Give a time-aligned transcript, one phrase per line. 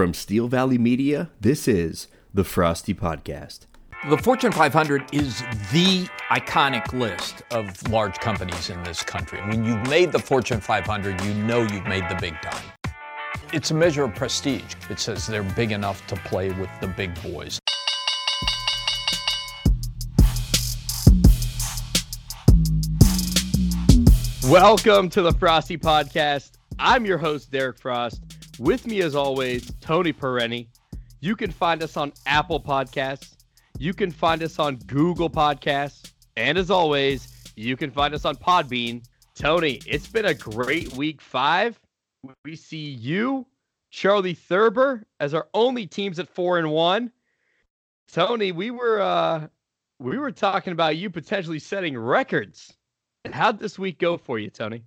[0.00, 3.66] From Steel Valley Media, this is the Frosty Podcast.
[4.08, 5.40] The Fortune 500 is
[5.74, 9.40] the iconic list of large companies in this country.
[9.40, 12.64] When you've made the Fortune 500, you know you've made the big time.
[13.52, 14.74] It's a measure of prestige.
[14.88, 17.60] It says they're big enough to play with the big boys.
[24.50, 26.52] Welcome to the Frosty Podcast.
[26.78, 28.22] I'm your host, Derek Frost.
[28.60, 30.66] With me, as always, Tony Perenni.
[31.20, 33.36] You can find us on Apple Podcasts.
[33.78, 36.12] You can find us on Google Podcasts.
[36.36, 39.02] And as always, you can find us on Podbean.
[39.34, 41.80] Tony, it's been a great week five.
[42.44, 43.46] We see you,
[43.88, 47.10] Charley Thurber, as our only teams at four and one.
[48.12, 49.46] Tony, we were uh
[50.00, 52.74] we were talking about you potentially setting records.
[53.24, 54.84] And how'd this week go for you, Tony?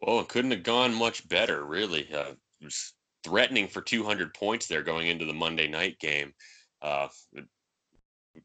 [0.00, 2.06] Well, it couldn't have gone much better, really.
[2.14, 2.34] Uh,
[2.66, 2.92] was
[3.24, 6.32] threatening for 200 points there going into the Monday night game.
[6.82, 7.08] Uh,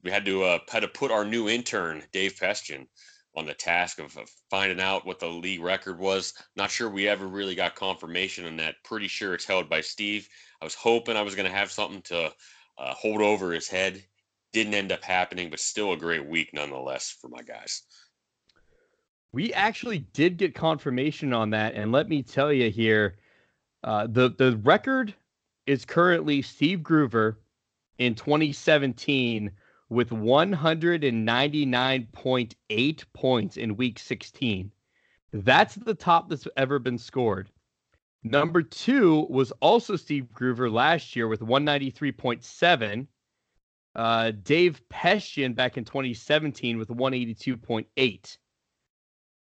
[0.03, 2.87] we had to uh, had to put our new intern Dave Pestian
[3.35, 6.33] on the task of, of, finding out what the league record was.
[6.55, 8.75] Not sure we ever really got confirmation on that.
[8.83, 10.27] Pretty sure it's held by Steve.
[10.61, 12.31] I was hoping I was going to have something to
[12.77, 14.03] uh, hold over his head.
[14.53, 17.83] Didn't end up happening, but still a great week nonetheless for my guys.
[19.33, 23.17] We actually did get confirmation on that, and let me tell you here,
[23.83, 25.13] uh, the the record
[25.65, 27.35] is currently Steve Groover
[27.97, 29.51] in 2017
[29.89, 34.71] with 199.8 points in week 16.
[35.33, 37.49] That's the top that's ever been scored.
[38.23, 43.07] Number two was also Steve Groover last year with 193.7.
[43.93, 48.37] Uh, Dave Pestian back in 2017 with 182.8.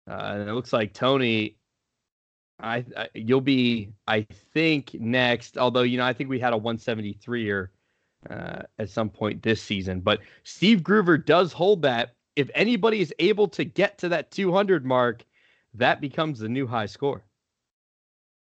[0.07, 1.57] Uh, and it looks like Tony
[2.59, 5.57] I, I, you'll be I think next.
[5.57, 7.71] Although you know I think we had a 173 or
[8.29, 12.15] uh, at some point this season, but Steve Groover does hold that.
[12.35, 15.23] If anybody is able to get to that 200 mark,
[15.73, 17.23] that becomes the new high score.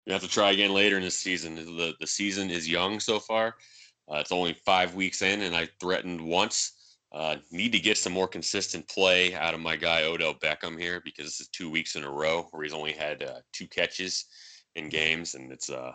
[0.06, 1.56] You have to try again later in the season.
[1.56, 3.56] The the season is young so far.
[4.12, 6.79] Uh, it's only five weeks in, and I threatened once
[7.12, 11.02] uh, need to get some more consistent play out of my guy Odell Beckham here
[11.04, 14.26] because this is two weeks in a row where he's only had uh, two catches
[14.76, 15.92] in games, and it's uh,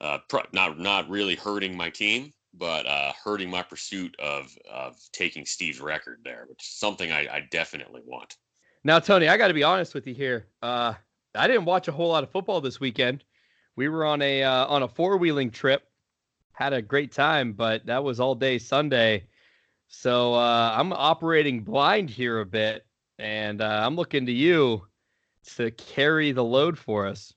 [0.00, 0.18] uh,
[0.52, 5.80] not not really hurting my team, but uh, hurting my pursuit of of taking Steve's
[5.80, 8.34] record there, which is something I, I definitely want.
[8.82, 10.46] Now, Tony, I got to be honest with you here.
[10.62, 10.94] Uh,
[11.34, 13.24] I didn't watch a whole lot of football this weekend.
[13.76, 15.86] We were on a uh, on a four wheeling trip,
[16.52, 19.26] had a great time, but that was all day Sunday
[19.88, 22.84] so uh, I'm operating blind here a bit,
[23.18, 24.86] and uh, I'm looking to you
[25.56, 27.32] to carry the load for us.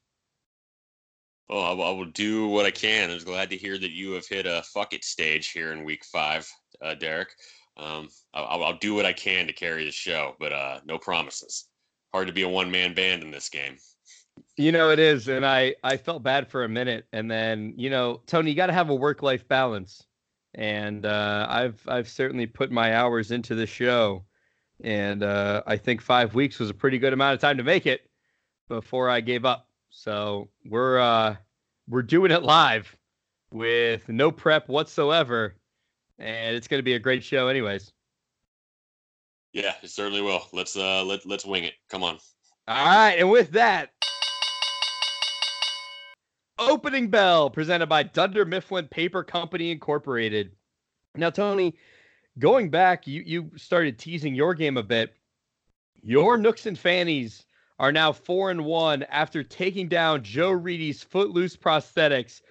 [1.49, 3.09] Well, I, I, will do what I can.
[3.09, 6.03] I'm glad to hear that you have hit a fuck it stage here in week
[6.05, 6.49] five,
[6.81, 7.29] uh, Derek.
[7.77, 11.65] Um, I'll, I'll, do what I can to carry the show, but uh, no promises.
[12.13, 13.77] Hard to be a one man band in this game.
[14.55, 17.89] You know it is, and I I felt bad for a minute, and then you
[17.89, 20.03] know Tony, you got to have a work life balance
[20.53, 24.25] and uh, I've I've certainly put my hours into the show,
[24.83, 27.85] and uh, I think five weeks was a pretty good amount of time to make
[27.85, 28.09] it
[28.67, 29.67] before I gave up.
[29.89, 31.35] So we're uh,
[31.87, 32.95] we're doing it live
[33.51, 35.55] with no prep whatsoever,
[36.19, 37.91] and it's going to be a great show, anyways.
[39.53, 40.45] Yeah, it certainly will.
[40.53, 41.73] Let's uh let let's wing it.
[41.89, 42.17] Come on.
[42.67, 43.91] All right, and with that,
[46.67, 50.51] Opening Bell, presented by Dunder Mifflin Paper Company Incorporated.
[51.15, 51.77] Now, Tony,
[52.39, 55.15] going back, you you started teasing your game a bit.
[56.03, 57.45] Your Nooks and Fannies
[57.79, 62.41] are now four and one after taking down Joe Reedy's Footloose Prosthetics,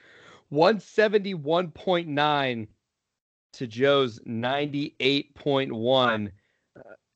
[0.49, 2.69] one seventy one point nine
[3.53, 6.33] to Joe's ninety eight point one.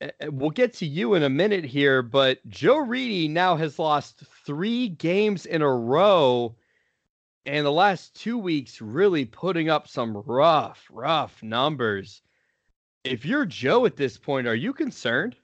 [0.03, 4.23] Uh, we'll get to you in a minute here, but Joe Reedy now has lost
[4.45, 6.57] three games in a row
[7.51, 12.23] and the last two weeks really putting up some rough, rough numbers.
[13.03, 15.35] If you're Joe at this point, are you concerned?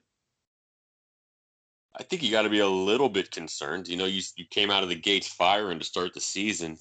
[1.97, 3.89] I think you got to be a little bit concerned.
[3.89, 6.77] You know, you you came out of the gates firing to start the season.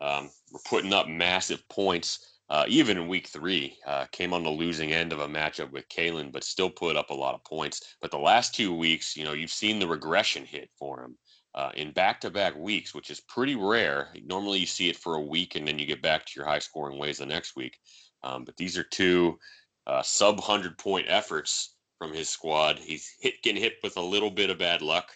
[0.00, 2.40] Um, we're putting up massive points.
[2.50, 5.88] Uh, even in week three, uh, came on the losing end of a matchup with
[5.88, 7.94] Kalen, but still put up a lot of points.
[8.00, 11.16] But the last two weeks, you know, you've seen the regression hit for him
[11.54, 14.08] uh, in back-to-back weeks, which is pretty rare.
[14.24, 16.98] Normally, you see it for a week and then you get back to your high-scoring
[16.98, 17.78] ways the next week.
[18.22, 19.38] Um, but these are two
[19.86, 22.78] uh, sub hundred point efforts from his squad.
[22.78, 25.10] He's hit getting hit with a little bit of bad luck.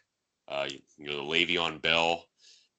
[0.46, 2.24] Uh, you know, Le'Veon Bell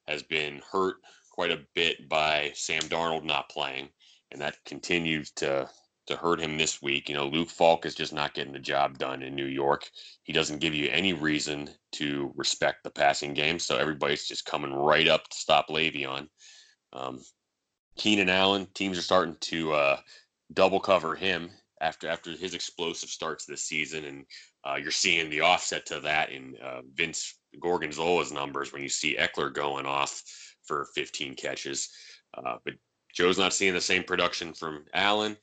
[0.08, 0.98] has been hurt
[1.32, 3.90] quite a bit by Sam Darnold not playing,
[4.32, 5.70] and that continues to
[6.10, 7.08] to hurt him this week.
[7.08, 9.90] You know, Luke Falk is just not getting the job done in New York.
[10.24, 14.74] He doesn't give you any reason to respect the passing game, so everybody's just coming
[14.74, 16.28] right up to stop Le'Veon.
[16.94, 17.20] Um,
[17.98, 20.00] Keenan Allen, teams are starting to uh,
[20.54, 21.52] double cover him
[21.82, 24.26] after after his explosive starts this season, and
[24.66, 29.18] uh, you're seeing the offset to that in uh, Vince Gorgonzola's numbers when you see
[29.18, 30.22] Ekeler going off
[30.66, 31.90] for 15 catches.
[32.38, 32.74] Uh, but
[33.14, 35.38] Joe's not seeing the same production from Allen.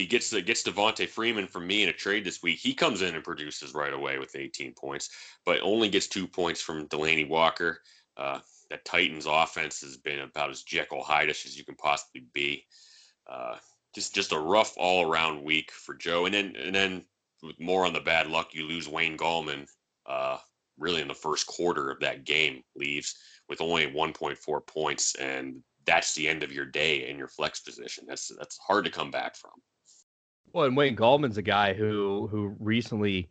[0.00, 2.58] He gets the gets Devonta Freeman from me in a trade this week.
[2.58, 5.10] He comes in and produces right away with 18 points,
[5.44, 7.82] but only gets two points from Delanie Walker.
[8.16, 12.64] Uh, that Titans offense has been about as Jekyll Hyde-ish as you can possibly be.
[13.28, 13.56] Uh,
[13.94, 16.24] just just a rough all around week for Joe.
[16.24, 17.04] And then and then
[17.42, 19.66] with more on the bad luck, you lose Wayne Gallman.
[20.06, 20.38] Uh,
[20.78, 23.16] really in the first quarter of that game leaves
[23.50, 28.04] with only 1.4 points, and that's the end of your day in your flex position.
[28.08, 29.52] That's that's hard to come back from.
[30.52, 33.28] Well, and Wayne Gallman's a guy who who recently,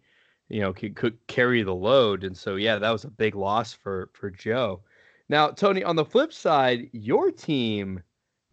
[0.47, 3.73] you know, could, could carry the load, and so yeah, that was a big loss
[3.73, 4.81] for for Joe.
[5.29, 8.01] Now, Tony, on the flip side, your team,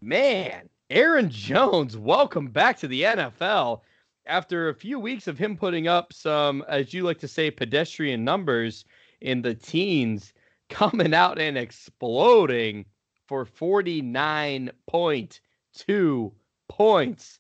[0.01, 3.81] man, Aaron Jones, welcome back to the NFL.
[4.27, 8.25] After a few weeks of him putting up some, as you like to say, pedestrian
[8.25, 8.85] numbers
[9.21, 10.35] in the teens,
[10.69, 12.85] coming out and exploding
[13.27, 16.33] for 49.2
[16.69, 17.39] points,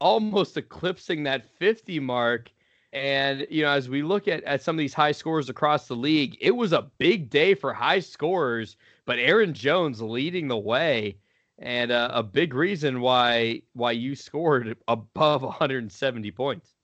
[0.00, 2.50] almost eclipsing that 50 mark.
[2.92, 5.96] And, you know, as we look at, at some of these high scores across the
[5.96, 11.18] league, it was a big day for high scorers, but Aaron Jones leading the way
[11.58, 16.74] and uh, a big reason why why you scored above 170 points.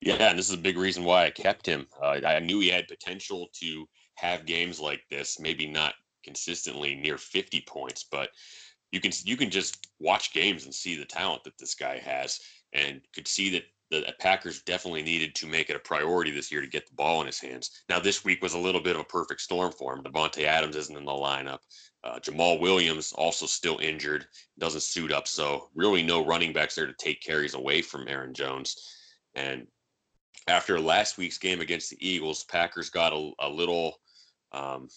[0.00, 1.86] Yeah, and this is a big reason why I kept him.
[2.02, 5.94] Uh, I knew he had potential to have games like this, maybe not
[6.24, 8.30] consistently near 50 points, but
[8.94, 12.40] you can you can just watch games and see the talent that this guy has,
[12.72, 16.60] and could see that the Packers definitely needed to make it a priority this year
[16.60, 17.82] to get the ball in his hands.
[17.88, 20.02] Now, this week was a little bit of a perfect storm for him.
[20.02, 21.58] Davante Adams isn't in the lineup.
[22.02, 24.26] Uh, Jamaal Williams also still injured,
[24.58, 25.28] doesn't suit up.
[25.28, 28.76] So really, no running backs there to take carries away from Aaron Jones.
[29.34, 29.66] And
[30.48, 33.94] after last week's game against the Eagles, Packers got a, a little,
[34.52, 34.88] um,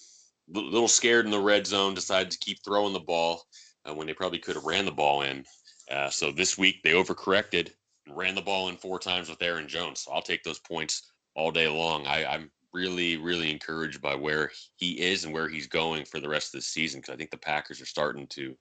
[0.49, 1.93] little scared in the red zone.
[1.93, 3.43] Decided to keep throwing the ball
[3.87, 5.43] uh, when they probably could have ran the ball in.
[5.91, 7.71] Uh, so this week they overcorrected,
[8.09, 10.01] ran the ball in four times with Aaron Jones.
[10.01, 12.05] So I'll take those points all day long.
[12.07, 16.29] I, I'm really, really encouraged by where he is and where he's going for the
[16.29, 18.55] rest of the season because I think the Packers are starting to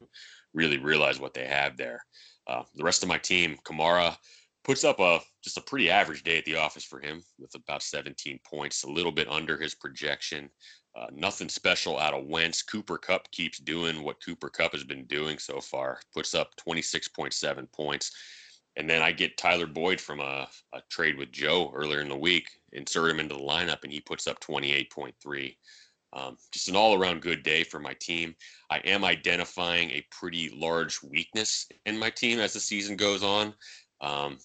[0.55, 2.05] really realize what they have there.
[2.47, 4.17] Uh, the rest of my team, Kamara
[4.65, 7.83] puts up a just a pretty average day at the office for him with about
[7.83, 10.51] 17 points, a little bit under his projection.
[10.97, 12.63] Uh, nothing special out of Wentz.
[12.63, 16.01] Cooper Kupp keeps doing what Cooper Kupp has been doing so far.
[16.15, 18.13] Puts up 26.7 points.
[18.77, 22.17] And then I get Tyler Boyd from a, a trade with Joe earlier in the
[22.17, 25.57] week, insert him into the lineup, and he puts up 28.3.
[26.13, 28.35] Um, just an all around good day for my team.
[28.71, 33.53] I am identifying a pretty large weakness in my team as the season goes on.
[34.01, 34.39] Um,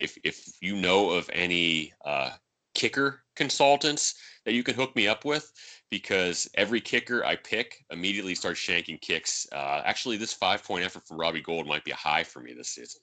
[0.00, 2.30] if, if you know of any uh,
[2.74, 5.50] kicker consultants that you can hook me up with,
[5.90, 9.46] because every kicker I pick immediately starts shanking kicks.
[9.52, 12.52] Uh, actually, this five point effort from Robbie Gould might be a high for me
[12.52, 13.00] this season.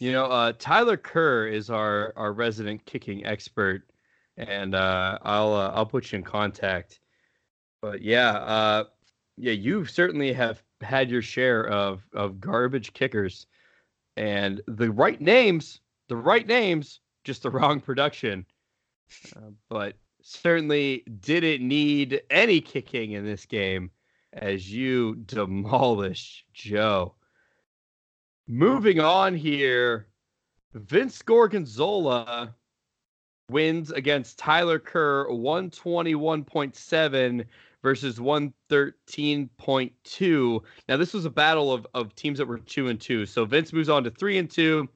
[0.00, 3.82] You know, uh, Tyler Kerr is our our resident kicking expert,
[4.36, 7.00] and uh, I'll uh, I'll put you in contact.
[7.82, 8.84] But yeah, uh,
[9.36, 13.46] yeah, you certainly have had your share of of garbage kickers,
[14.16, 18.44] and the right names, the right names, just the wrong production.
[19.36, 23.90] Uh, but certainly didn't need any kicking in this game
[24.32, 27.14] as you demolish Joe.
[28.46, 30.08] Moving on here,
[30.72, 32.54] Vince Gorgonzola
[33.50, 37.44] wins against Tyler Kerr 121.7
[37.82, 40.60] versus 113.2.
[40.88, 43.26] Now this was a battle of, of teams that were two and two.
[43.26, 44.88] So Vince moves on to three and two,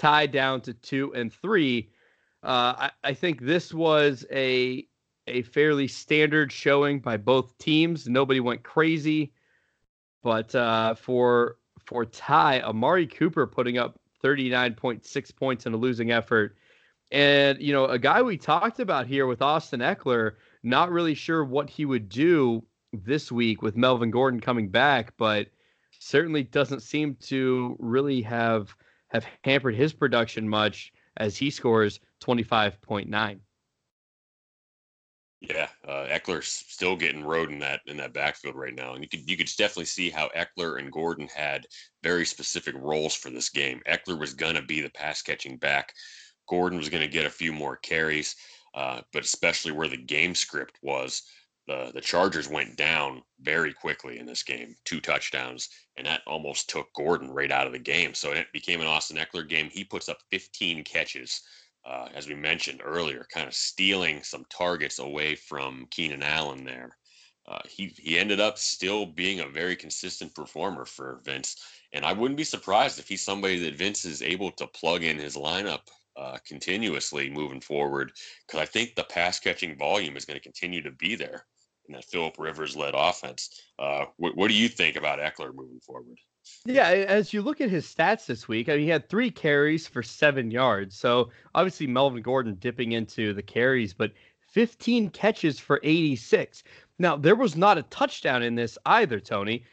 [0.00, 1.90] tied down to two and three.
[2.42, 4.86] Uh, I, I think this was a
[5.26, 8.08] a fairly standard showing by both teams.
[8.08, 9.32] Nobody went crazy,
[10.22, 16.56] but uh, for for Ty, Amari Cooper putting up 39.6 points in a losing effort.
[17.10, 21.44] And, you know, a guy we talked about here with Austin Ekeler, not really sure
[21.44, 25.48] what he would do this week with Melvin Gordon coming back, but
[25.98, 28.74] certainly doesn't seem to really have
[29.10, 33.40] have hampered his production much as he scores 25.9.
[35.40, 39.08] Yeah, uh, Ekeler's still getting rode in that in that backfield right now, and you
[39.08, 41.66] could you could definitely see how Ekeler and Gordon had
[42.02, 43.80] very specific roles for this game.
[43.88, 45.94] Ekeler was gonna be the pass catching back.
[46.46, 48.36] Gordon was gonna get a few more carries,
[48.74, 51.22] uh, but especially where the game script was,
[51.66, 56.68] the the Chargers went down very quickly in this game, two touchdowns, and that almost
[56.68, 58.14] took Gordon right out of the game.
[58.14, 59.68] So it became an Austin Ekeler game.
[59.70, 61.42] He puts up 15 catches
[61.84, 66.96] uh, as we mentioned earlier, kind of stealing some targets away from Keenan Allen there.
[67.48, 71.56] Uh, he he ended up still being a very consistent performer for Vince,
[71.92, 75.18] and I wouldn't be surprised if he's somebody that Vince is able to plug in
[75.18, 75.80] his lineup
[76.20, 78.12] uh, continuously moving forward.
[78.46, 81.46] Because I think the pass catching volume is going to continue to be there
[81.88, 83.62] in that Philip Rivers led offense.
[83.78, 86.18] Uh, what, what do you think about Ekeler moving forward?
[86.64, 89.86] Yeah, as you look at his stats this week, I mean, he had three carries
[89.86, 90.96] for seven yards.
[90.96, 94.12] So obviously Melvin Gordon dipping into the carries, but
[94.48, 96.64] 15 catches for 86.
[96.98, 99.64] Now there was not a touchdown in this either, Tony.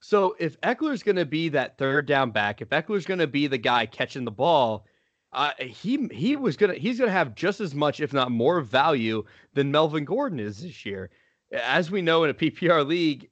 [0.00, 3.46] So if Ekeler's going to be that third down back, if Ekeler's going to be
[3.46, 4.86] the guy catching the ball,
[5.32, 9.24] uh, he he was gonna he's gonna have just as much, if not more, value
[9.54, 11.10] than Melvin Gordon is this year.
[11.52, 13.30] As we know in a PPR league,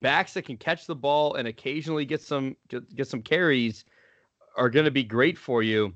[0.00, 3.84] backs that can catch the ball and occasionally get some get, some carries
[4.56, 5.92] are going to be great for you.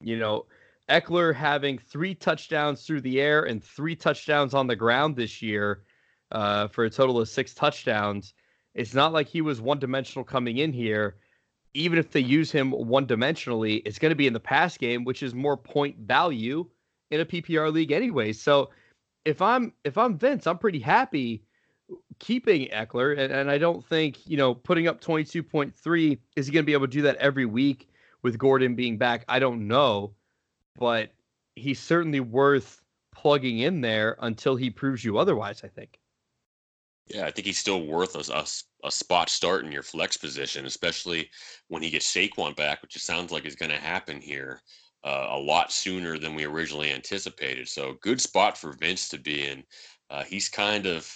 [0.00, 0.46] You know,
[0.88, 5.82] Ekeler having three touchdowns through the air and three touchdowns on the ground this year
[6.32, 8.34] uh, for a total of six touchdowns.
[8.74, 11.16] It's not like he was one dimensional coming in here.
[11.74, 15.04] Even if they use him one dimensionally, it's going to be in the pass game,
[15.04, 16.66] which is more point value
[17.10, 18.32] in a PPR league anyway.
[18.32, 18.70] So
[19.24, 21.44] if I'm if I'm Vince, I'm pretty happy
[22.18, 26.62] keeping Ekeler, and, and I don't think you know putting up 22.3 is he going
[26.62, 27.88] to be able to do that every week
[28.22, 29.24] with Gordon being back.
[29.28, 30.14] I don't know,
[30.78, 31.10] but
[31.56, 32.80] he's certainly worth
[33.14, 35.62] plugging in there until he proves you otherwise.
[35.64, 35.98] I think.
[37.08, 38.46] Yeah, I think he's still worth us, a,
[38.84, 41.28] a, spot start in your flex position, especially
[41.68, 44.60] when he gets Saquon back, which it sounds like is going to happen here
[45.04, 47.68] uh, a lot sooner than we originally anticipated.
[47.68, 49.64] So, good spot for Vince to be in.
[50.10, 51.10] Uh, he's kind of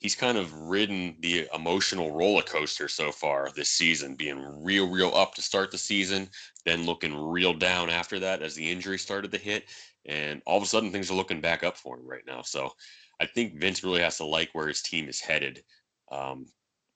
[0.00, 5.14] he's kind of ridden the emotional roller coaster so far this season, being real, real
[5.14, 6.28] up to start the season,
[6.64, 9.64] then looking real down after that as the injury started to hit.
[10.06, 12.40] And all of a sudden, things are looking back up for him right now.
[12.40, 12.72] So
[13.20, 15.62] I think Vince really has to like where his team is headed.
[16.10, 16.46] Um,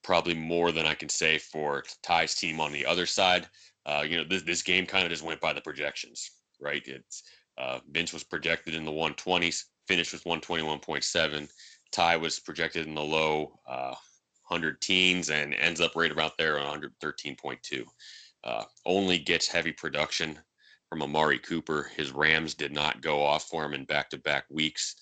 [0.05, 3.47] probably more than I can say for Ty's team on the other side.
[3.87, 6.29] Uh, you know, this, this game kind of just went by the projections,
[6.61, 6.83] right?
[6.85, 7.23] It's
[7.57, 11.49] uh, Vince was projected in the 120s, finished with 121.7.
[11.91, 13.95] Ty was projected in the low uh,
[14.47, 17.83] 100 teens and ends up right about there on 113.2.
[18.43, 20.37] Uh, only gets heavy production
[20.87, 21.89] from Amari Cooper.
[21.97, 24.95] His Rams did not go off for him in back to back weeks.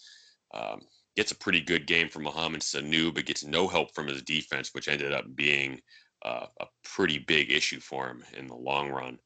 [0.53, 0.81] Um,
[1.15, 4.70] gets a pretty good game from Mohamed Sanu, but gets no help from his defense,
[4.74, 5.79] which ended up being
[6.25, 9.17] uh, a pretty big issue for him in the long run.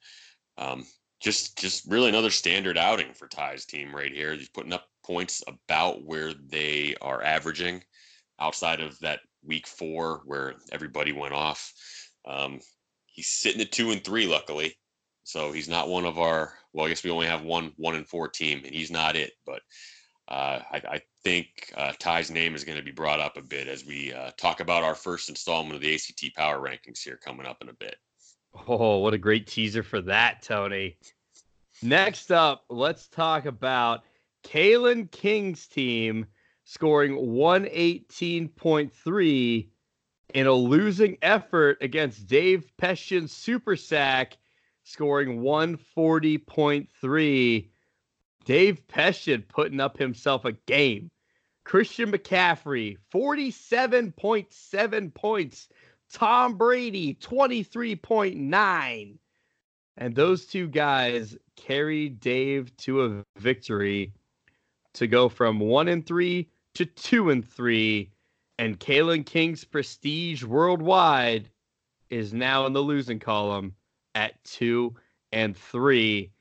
[0.58, 0.86] Um,
[1.22, 4.34] just, just really another standard outing for Ty's team right here.
[4.34, 7.84] He's putting up points about where they are averaging
[8.39, 11.74] outside of that week four where everybody went off.
[12.27, 12.60] Um,
[13.06, 14.77] he's sitting at two and three, luckily.
[15.24, 16.53] So he's not one of our.
[16.72, 19.34] Well, I guess we only have one one and four team, and he's not it.
[19.46, 19.62] But
[20.27, 23.67] uh, I, I, think uh, Ty's name is going to be brought up a bit
[23.67, 27.46] as we uh, talk about our first installment of the ACT Power Rankings here coming
[27.46, 27.98] up in a bit.
[28.67, 30.98] Oh, what a great teaser for that, Tony.
[31.81, 34.03] Next up, let's talk about
[34.43, 36.25] Kalen King's team
[36.63, 39.67] scoring 118.3
[40.34, 44.38] in a losing effort against Dave Peshtian's Super Sack,
[44.84, 47.69] scoring 140.3.
[48.48, 51.12] Dave Peshtian putting up himself a game.
[51.66, 55.68] Christian McCaffrey, 47.7 points.
[56.13, 59.18] Tom Brady, 23.9.
[59.98, 64.13] And those two guys carried Dave to a victory
[64.94, 68.13] to go from one and three to two and three,
[68.60, 71.50] and Kalen King's prestige worldwide
[72.10, 73.75] is now in the losing column
[74.16, 74.96] at two
[75.34, 76.32] and three.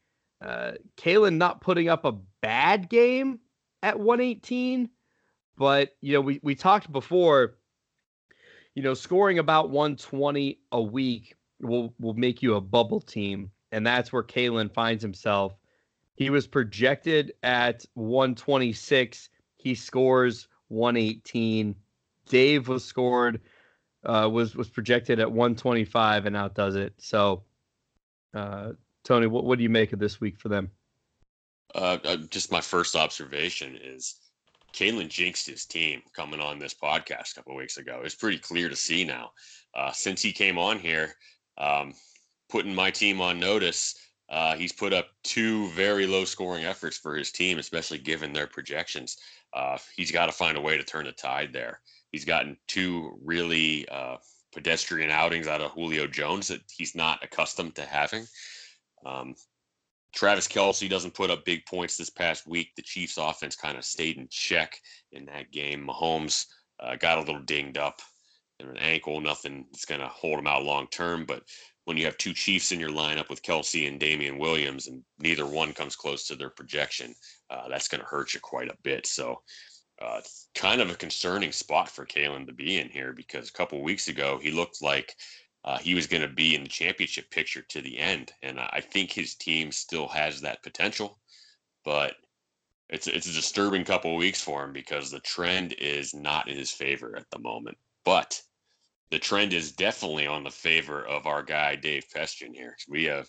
[0.47, 3.41] Uh, Kalen not putting up a bad game
[3.83, 4.89] at 118,
[5.57, 7.57] but you know we we talked before.
[8.75, 13.87] You know, scoring about 120 a week will will make you a bubble team, and
[13.87, 15.55] that's where Kalen finds himself
[16.17, 19.29] he was projected at 126.
[19.57, 21.77] He scores 118.
[22.29, 23.41] Dave was scored
[24.05, 26.95] uh, was was projected at 125 and outdoes it.
[26.99, 27.45] So,
[28.35, 28.73] uh,
[29.07, 30.69] Tony, what what do you make of this week for them?
[31.75, 34.17] Uh, uh just my first observation is
[34.73, 38.03] Kalen jinxed his team coming on this podcast a couple weeks ago.
[38.05, 39.31] It's pretty clear to see now.
[39.75, 41.15] Uh, since he came on here,
[41.57, 41.95] um,
[42.51, 43.95] putting my team on notice,
[44.29, 48.49] uh, he's put up two very low scoring efforts for his team, especially given their
[48.49, 49.19] projections.
[49.55, 51.81] Uh, he's got to find a way to turn the tide there.
[52.11, 54.17] He's gotten two really uh,
[54.53, 58.27] pedestrian outings out of Julio Jones that he's not accustomed to having.
[59.05, 59.35] Um,
[60.15, 62.71] Travis Kelce doesn't put up big points this past week.
[62.75, 64.81] The Chiefs' offense kind of stayed in check
[65.13, 65.87] in that game.
[65.87, 66.47] Mahomes
[66.81, 68.01] uh, got a little dinged up
[68.59, 71.27] in an ankle, nothing that's going to hold him out long term.
[71.27, 71.43] But
[71.85, 75.47] when you have two Chiefs in your lineup with Kelce and Damien Williams, and neither
[75.47, 77.15] one comes close to their projection,
[77.51, 79.07] uh, that's going to hurt you quite a bit.
[79.07, 79.43] So,
[80.01, 80.21] uh,
[80.55, 84.09] kind of a concerning spot for Kalen to be in here because a couple weeks
[84.09, 85.15] ago he looked like
[85.67, 88.81] uh, he was going to be in the championship picture to the end, and I
[88.81, 91.19] think his team still has that potential,
[91.85, 92.15] but
[92.89, 96.57] it's it's a disturbing couple of weeks for him because the trend is not in
[96.57, 97.77] his favor at the moment.
[98.05, 98.41] But
[99.11, 102.77] the trend is definitely on the favor of our guy Dave Pestian here.
[102.89, 103.29] We have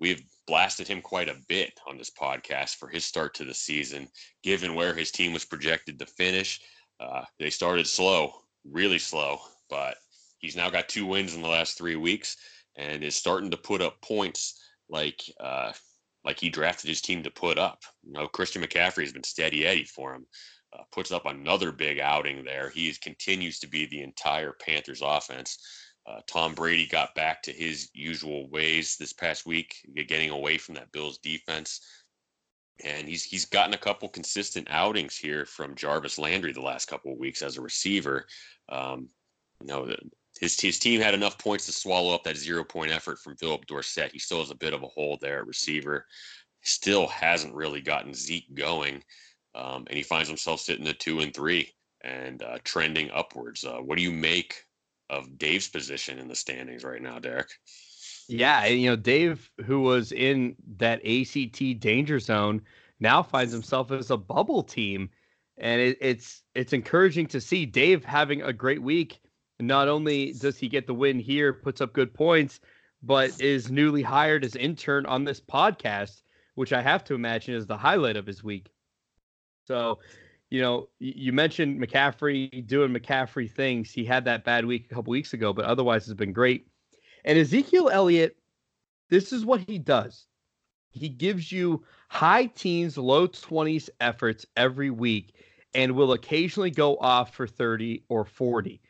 [0.00, 4.08] we've blasted him quite a bit on this podcast for his start to the season,
[4.42, 6.60] given where his team was projected to finish.
[6.98, 8.32] Uh, they started slow,
[8.64, 9.38] really slow,
[9.70, 9.96] but
[10.38, 12.36] He's now got two wins in the last three weeks
[12.76, 15.72] and is starting to put up points like uh,
[16.24, 17.82] like he drafted his team to put up.
[18.02, 20.26] You know, Christian McCaffrey has been steady Eddie for him.
[20.72, 22.68] Uh, puts up another big outing there.
[22.68, 25.58] He is, continues to be the entire Panthers offense.
[26.06, 30.74] Uh, Tom Brady got back to his usual ways this past week, getting away from
[30.74, 31.80] that Bills defense.
[32.84, 37.12] And he's he's gotten a couple consistent outings here from Jarvis Landry the last couple
[37.12, 38.26] of weeks as a receiver.
[38.68, 39.08] Um,
[39.60, 39.96] you know,
[40.40, 43.66] his his team had enough points to swallow up that zero point effort from Phillip
[43.66, 44.12] Dorsett.
[44.12, 46.06] He still has a bit of a hole there at receiver.
[46.62, 49.02] Still hasn't really gotten Zeke going,
[49.54, 53.64] um, and he finds himself sitting at two and three and uh, trending upwards.
[53.64, 54.64] Uh, what do you make
[55.10, 57.48] of Dave's position in the standings right now, Derek?
[58.28, 62.60] Yeah, you know, Dave, who was in that ACT danger zone,
[63.00, 65.08] now finds himself as a bubble team,
[65.56, 69.20] and it, it's it's encouraging to see Dave having a great week
[69.60, 72.60] not only does he get the win here, puts up good points,
[73.02, 76.22] but is newly hired as intern on this podcast,
[76.54, 78.70] which I have to imagine is the highlight of his week.
[79.66, 79.98] So,
[80.50, 83.90] you know, you mentioned McCaffrey doing McCaffrey things.
[83.90, 86.66] He had that bad week a couple weeks ago, but otherwise has been great.
[87.24, 88.36] And Ezekiel Elliott,
[89.10, 90.26] this is what he does.
[90.90, 95.34] He gives you high teens, low 20s efforts every week
[95.74, 98.80] and will occasionally go off for 30 or 40.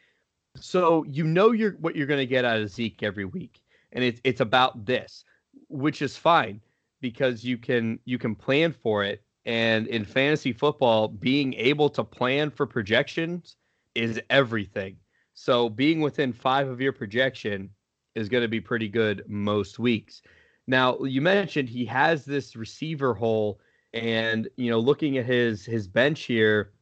[0.61, 3.61] So you know you're what you're going to get out of Zeke every week,
[3.92, 5.25] and it's it's about this,
[5.68, 6.61] which is fine
[7.01, 9.23] because you can you can plan for it.
[9.47, 13.57] And in fantasy football, being able to plan for projections
[13.94, 14.97] is everything.
[15.35, 17.71] So being within five of your projection
[18.14, 20.21] is going to be pretty good most weeks.
[20.66, 23.61] Now you mentioned he has this receiver hole,
[23.94, 26.73] and you know looking at his his bench here,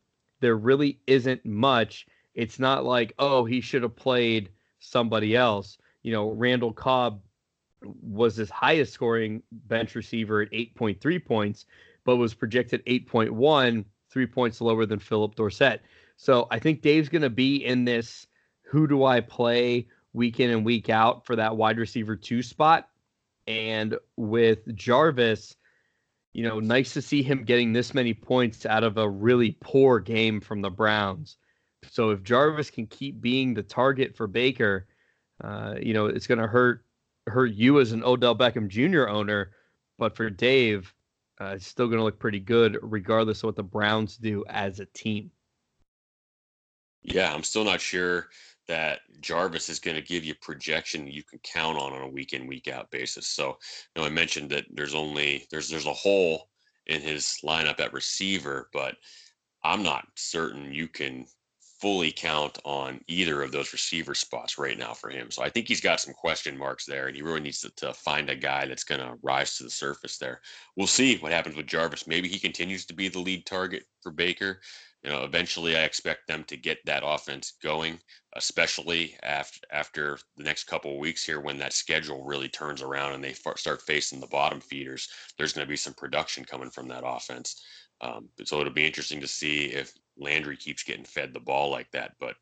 [0.41, 2.07] there really isn't much
[2.37, 5.79] it's not like, oh, he should have played somebody else.
[6.03, 7.23] You know, Randall Cobb
[7.83, 11.65] was his highest scoring bench receiver at 8.3 points,
[12.05, 15.81] but was projected 8.1, three points lower than Phillip Dorsett.
[16.17, 18.27] So I think Dave's going to be in this
[18.63, 22.89] who do I play week in and week out for that wide receiver two spot.
[23.47, 25.57] And with Jarvis,
[26.35, 30.01] you know, nice to see him getting this many points out of a really poor
[30.01, 31.39] game from the Browns.
[31.91, 34.87] So if Jarvis can keep being the target for Baker,
[35.43, 36.85] uh, you know, it's going to hurt
[37.27, 39.09] hurt you as an Odell Beckham Jr.
[39.09, 39.53] owner,
[39.99, 40.95] but for Dave,
[41.41, 44.81] uh, it's still going to look pretty good regardless of what the Browns do as
[44.81, 45.31] a team.
[47.03, 48.29] Yeah, I'm still not sure
[48.69, 52.33] that Jarvis is going to give you projection you can count on on a week
[52.33, 53.29] in week out basis.
[53.29, 53.59] So,
[53.95, 56.49] you know, I mentioned that there's only there's there's a hole
[56.87, 58.97] in his lineup at receiver, but
[59.63, 61.27] I'm not certain you can
[61.81, 65.31] fully count on either of those receiver spots right now for him.
[65.31, 67.93] So I think he's got some question marks there, and he really needs to, to
[67.93, 70.41] find a guy that's going to rise to the surface there.
[70.77, 72.07] We'll see what happens with Jarvis.
[72.07, 74.61] Maybe he continues to be the lead target for Baker.
[75.03, 78.01] You know, eventually I expect them to get that offense going,
[78.35, 83.13] especially after after the next couple of weeks here when that schedule really turns around
[83.13, 85.09] and they start facing the bottom feeders.
[85.39, 87.63] There's going to be some production coming from that offense.
[88.01, 91.91] Um, so it'll be interesting to see if Landry keeps getting fed the ball like
[91.93, 92.13] that.
[92.19, 92.37] But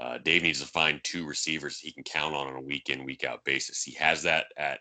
[0.00, 3.04] uh, Dave needs to find two receivers he can count on on a week in,
[3.04, 3.82] week out basis.
[3.82, 4.80] He has that at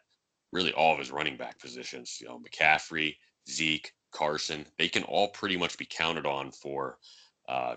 [0.51, 2.17] really all of his running back positions.
[2.21, 3.15] You know, McCaffrey,
[3.49, 6.97] Zeke, Carson, they can all pretty much be counted on for
[7.49, 7.75] uh,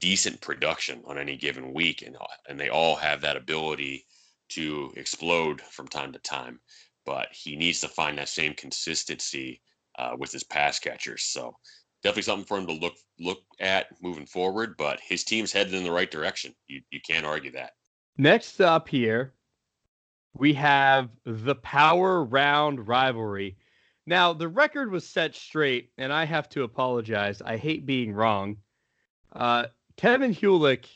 [0.00, 2.16] decent production on any given week, and
[2.48, 4.06] and they all have that ability
[4.50, 6.60] to explode from time to time.
[7.06, 9.62] But he needs to find that same consistency
[9.98, 11.24] uh, with his pass catchers.
[11.24, 11.56] So
[12.02, 14.76] definitely something for him to look look at moving forward.
[14.76, 16.54] But his team's headed in the right direction.
[16.68, 17.72] You you can't argue that.
[18.16, 19.34] Next up here,
[20.34, 23.56] we have the power round rivalry.
[24.06, 27.42] Now the record was set straight, and I have to apologize.
[27.42, 28.56] I hate being wrong.
[29.32, 30.86] Uh, Kevin Hewlick,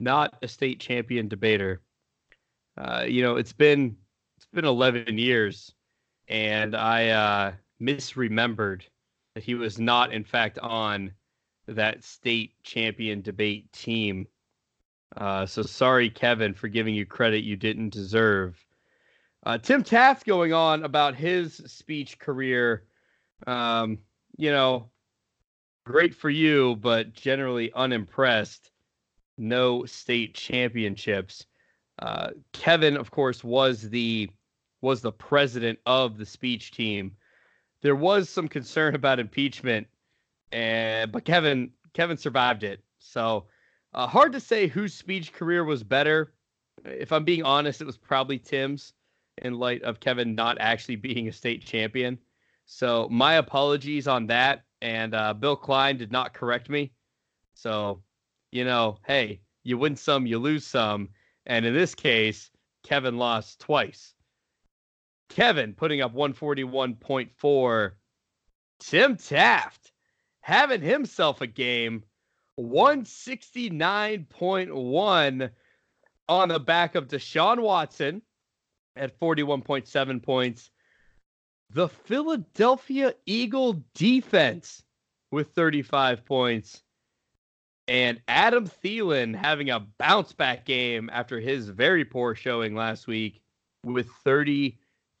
[0.00, 1.82] not a state champion debater.
[2.76, 3.96] Uh, you know, it's been
[4.36, 5.72] it's been 11 years,
[6.28, 8.82] and I uh, misremembered
[9.34, 11.12] that he was not, in fact, on
[11.66, 14.26] that state champion debate team.
[15.16, 18.56] Uh, so sorry, Kevin, for giving you credit you didn't deserve.
[19.44, 22.84] Uh, Tim Taft going on about his speech career.
[23.46, 23.98] Um,
[24.36, 24.90] you know,
[25.84, 28.70] great for you, but generally unimpressed.
[29.36, 31.46] No state championships.
[31.98, 34.30] Uh, Kevin, of course, was the
[34.80, 37.12] was the president of the speech team.
[37.84, 39.86] There was some concern about impeachment,
[40.50, 42.82] and but Kevin Kevin survived it.
[42.98, 43.44] So
[43.92, 46.32] uh, hard to say whose speech career was better.
[46.86, 48.94] If I'm being honest, it was probably Tim's
[49.42, 52.18] in light of Kevin not actually being a state champion.
[52.64, 54.64] So my apologies on that.
[54.80, 56.90] And uh, Bill Klein did not correct me.
[57.52, 58.02] So,
[58.50, 61.10] you know, hey, you win some, you lose some.
[61.44, 62.50] And in this case,
[62.82, 64.13] Kevin lost twice.
[65.28, 67.92] Kevin putting up 141.4.
[68.80, 69.92] Tim Taft
[70.40, 72.02] having himself a game
[72.60, 75.50] 169.1
[76.28, 78.22] on the back of Deshaun Watson
[78.96, 80.70] at 41.7 points.
[81.70, 84.84] The Philadelphia Eagle defense
[85.32, 86.82] with 35 points.
[87.88, 93.42] And Adam Thielen having a bounce back game after his very poor showing last week
[93.84, 94.08] with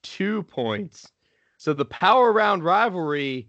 [0.04, 1.10] 32 points.
[1.58, 3.48] So the power round rivalry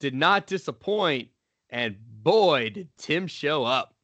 [0.00, 1.28] did not disappoint.
[1.70, 3.94] And boy, did Tim show up.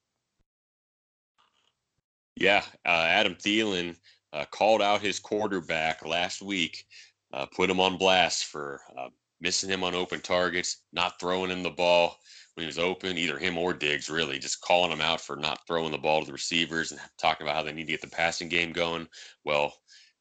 [2.36, 3.96] Yeah, uh, Adam Thielen
[4.32, 6.86] uh, called out his quarterback last week,
[7.32, 9.08] uh, put him on blast for uh,
[9.40, 12.16] missing him on open targets, not throwing him the ball
[12.54, 15.60] when he was open, either him or Diggs, really, just calling him out for not
[15.66, 18.08] throwing the ball to the receivers and talking about how they need to get the
[18.08, 19.06] passing game going.
[19.44, 19.74] Well,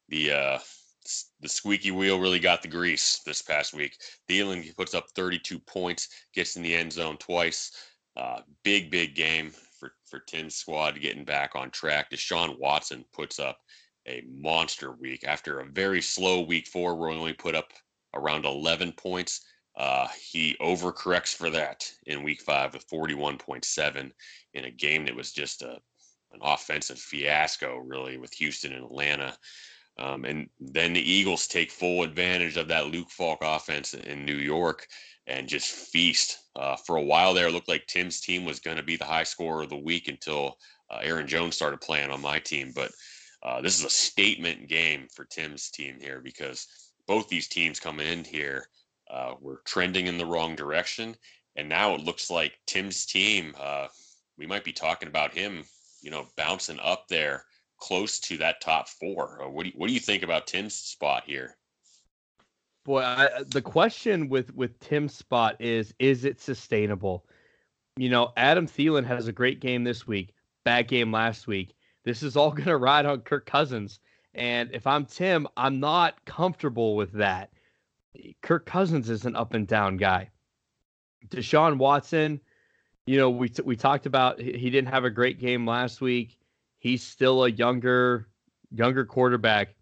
[0.10, 0.60] the uh,
[1.40, 3.98] the squeaky wheel really got the grease this past week.
[4.30, 7.72] Thielen puts up 32 points, gets in the end zone twice.
[8.16, 12.12] Uh, big, big game for, for Tim's squad getting back on track.
[12.12, 13.60] Deshaun Watson puts up
[14.08, 17.72] a monster week after a very slow week four where he only put up
[18.14, 19.42] around 11 points.
[19.78, 24.12] Uh, he overcorrects for that in week five with 41.7
[24.54, 25.80] in a game that was just a,
[26.32, 29.38] an offensive fiasco, really, with Houston and Atlanta.
[30.00, 34.38] Um, and then the Eagles take full advantage of that Luke Falk offense in New
[34.38, 34.88] York
[35.28, 36.40] and just feast.
[36.56, 39.06] Uh, for a while there, it looked like Tim's team was going to be the
[39.06, 40.58] high scorer of the week until
[40.90, 42.72] uh, Aaron Jones started playing on my team.
[42.74, 42.92] But
[43.44, 46.68] uh, this is a statement game for Tim's team here because
[47.06, 48.68] both these teams coming in here
[49.10, 51.16] uh, were trending in the wrong direction.
[51.58, 53.88] And now it looks like Tim's team, uh,
[54.38, 55.66] we might be talking about him,
[56.02, 57.44] you know, bouncing up there
[57.80, 59.44] close to that top four.
[59.44, 61.56] Uh, what do you, what do you think about Tim's spot here?
[62.86, 67.26] Boy, I, the question with with Tim's spot is is it sustainable?
[67.98, 71.76] You know, Adam Thielen has a great game this week, bad game last week.
[72.06, 74.00] This is all going to ride on Kirk Cousins.
[74.34, 77.52] And if I'm Tim, I'm not comfortable with that.
[78.42, 80.30] Kirk Cousins is an up and down guy.
[81.28, 82.40] Deshaun Watson,
[83.06, 86.39] you know, we t- we talked about he didn't have a great game last week.
[86.80, 88.28] He's still a younger
[88.72, 89.76] younger quarterback.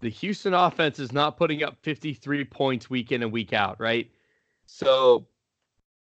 [0.00, 4.10] The Houston offense is not putting up 53 points week in and week out, right?
[4.66, 5.26] So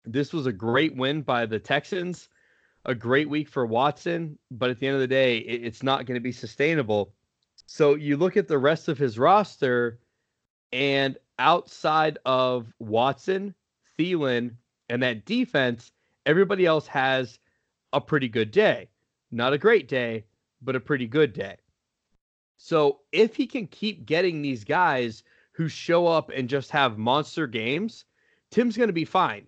[0.05, 2.29] this was a great win by the Texans,
[2.85, 6.07] a great week for Watson, but at the end of the day, it, it's not
[6.07, 7.15] going to be sustainable.
[7.67, 10.01] So you look at the rest of his roster,
[10.73, 13.55] and outside of Watson,
[13.99, 14.57] Thielen,
[14.89, 15.93] and that defense,
[16.27, 17.39] everybody else has
[17.93, 18.89] a pretty good day.
[19.33, 20.25] Not a great day,
[20.61, 21.57] but a pretty good day.
[22.59, 27.47] So if he can keep getting these guys who show up and just have monster
[27.47, 28.05] games,
[28.51, 29.47] Tim's going to be fine.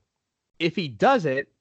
[0.59, 1.53] If he does it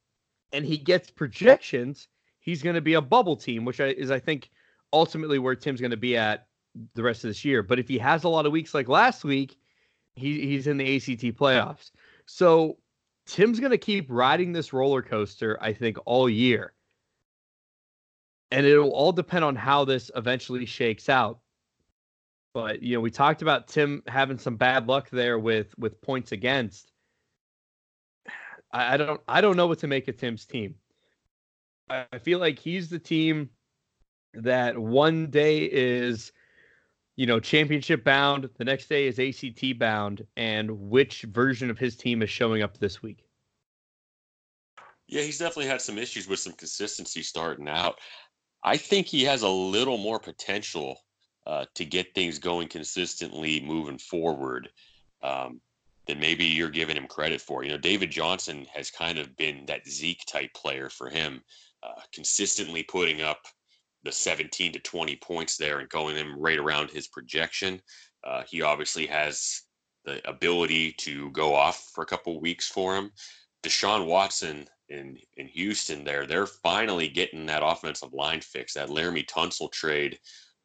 [0.54, 2.08] and he gets projections,
[2.40, 4.50] he's going to be a bubble team, which is, I think,
[4.94, 6.48] ultimately where Tim's going to be at
[6.96, 7.62] the rest of this year.
[7.62, 9.58] But if he has a lot of weeks like last week,
[10.16, 11.92] he, he's in the ACT playoffs.
[12.26, 12.78] So
[13.26, 16.74] Tim's going to keep riding this roller coaster, I think, all year.
[18.54, 21.40] And it'll all depend on how this eventually shakes out.
[22.54, 26.32] But, you know, we talked about Tim having some bad luck there with with points
[26.32, 26.92] against.
[28.72, 30.76] I, I don't I don't know what to make of Tim's team.
[31.90, 33.50] I, I feel like he's the team
[34.36, 36.32] that one day is
[37.16, 38.50] you know, championship bound.
[38.58, 42.78] The next day is ACT bound, and which version of his team is showing up
[42.78, 43.26] this week?
[45.08, 48.00] Yeah, he's definitely had some issues with some consistency starting out.
[48.64, 50.98] I think he has a little more potential
[51.46, 54.70] uh, to get things going consistently moving forward
[55.22, 55.60] um,
[56.08, 57.64] than maybe you're giving him credit for.
[57.64, 61.42] You know, David Johnson has kind of been that Zeke type player for him,
[61.82, 63.42] uh, consistently putting up
[64.04, 67.82] the 17 to 20 points there and going in right around his projection.
[68.24, 69.64] Uh, he obviously has
[70.06, 73.12] the ability to go off for a couple weeks for him.
[73.64, 78.74] Deshaun Watson in in Houston, there they're finally getting that offensive line fix.
[78.74, 80.20] That Laremy Tunsil trade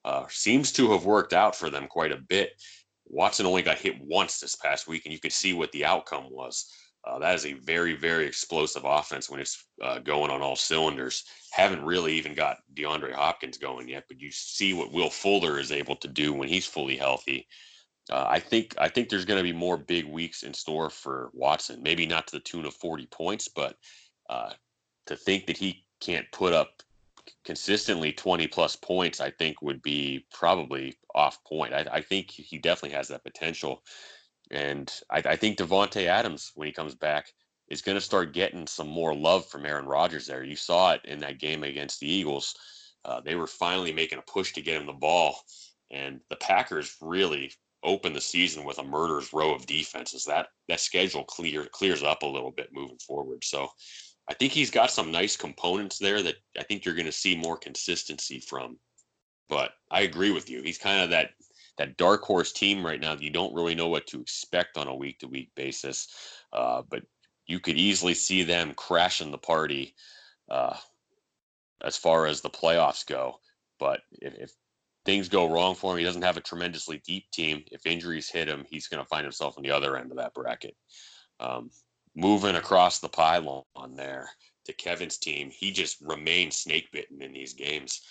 [0.05, 2.53] uh, seems to have worked out for them quite a bit.
[3.07, 6.27] Watson only got hit once this past week, and you could see what the outcome
[6.31, 6.71] was.
[7.05, 11.25] Uh, that is a very, very explosive offense when it's uh, going on all cylinders.
[11.53, 15.73] Haven't really even got DeAndre Hopkins going yet, but you see what Will Fuller is
[15.73, 17.47] able to do when he's fully healthy.
[18.11, 21.31] Uh, I think I think there's going to be more big weeks in store for
[21.33, 21.83] Watson.
[21.83, 23.77] Maybe not to the tune of 40 points, but
[24.29, 24.53] uh,
[25.07, 26.83] to think that he can't put up
[27.45, 31.75] consistently 20 plus points, I think would be probably off point.
[31.75, 33.83] I, I think he definitely has that potential.
[34.51, 37.33] And I, I think Davante Adams, when he comes back,
[37.69, 40.43] is going to start getting some more love from Aaron Rodgers there.
[40.43, 42.55] You saw it in that game against the Eagles.
[43.05, 45.37] Uh, they were finally making a push to get him the ball,
[45.91, 47.53] and the Packers really
[47.85, 50.25] opened the season with a murderer's row of defenses.
[50.25, 53.45] That that schedule clear clears up a little bit moving forward.
[53.45, 53.69] So
[54.29, 57.35] I think he's got some nice components there that I think you're going to see
[57.35, 58.79] more consistency from.
[59.49, 60.63] But I agree with you.
[60.63, 61.31] He's kind of that
[61.79, 63.15] that dark horse team right now.
[63.15, 66.09] You don't really know what to expect on a week to week basis,
[66.53, 67.03] uh, but
[67.47, 69.95] you could easily see them crashing the party
[70.51, 70.77] uh,
[71.83, 73.41] as far as the playoffs go.
[73.79, 74.51] But if, if,
[75.05, 77.65] things go wrong for him, he doesn't have a tremendously deep team.
[77.73, 80.35] If injuries hit him, he's going to find himself on the other end of that
[80.35, 80.77] bracket.
[81.41, 81.71] Um,
[82.19, 83.63] moving across the pylon
[83.95, 84.29] there
[84.65, 88.03] to Kevin's team, he just remains snake bitten in these games.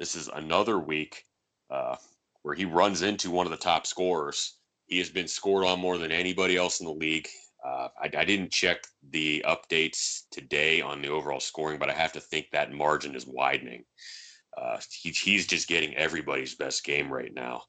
[0.00, 1.24] This is another week
[1.70, 1.94] uh,
[2.42, 4.58] where he runs into one of the top scorers.
[4.86, 7.28] He has been scored on more than anybody else in the league.
[7.64, 8.78] Uh, I, I, didn't check
[9.10, 13.24] the updates today on the overall scoring, but I have to think that margin is
[13.24, 13.84] widening.
[14.60, 17.62] Uh, he, he's just getting everybody's best game right now.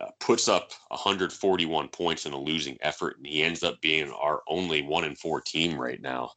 [0.00, 4.42] Uh, puts up 141 points in a losing effort, and he ends up being our
[4.48, 6.30] only one in four team right now.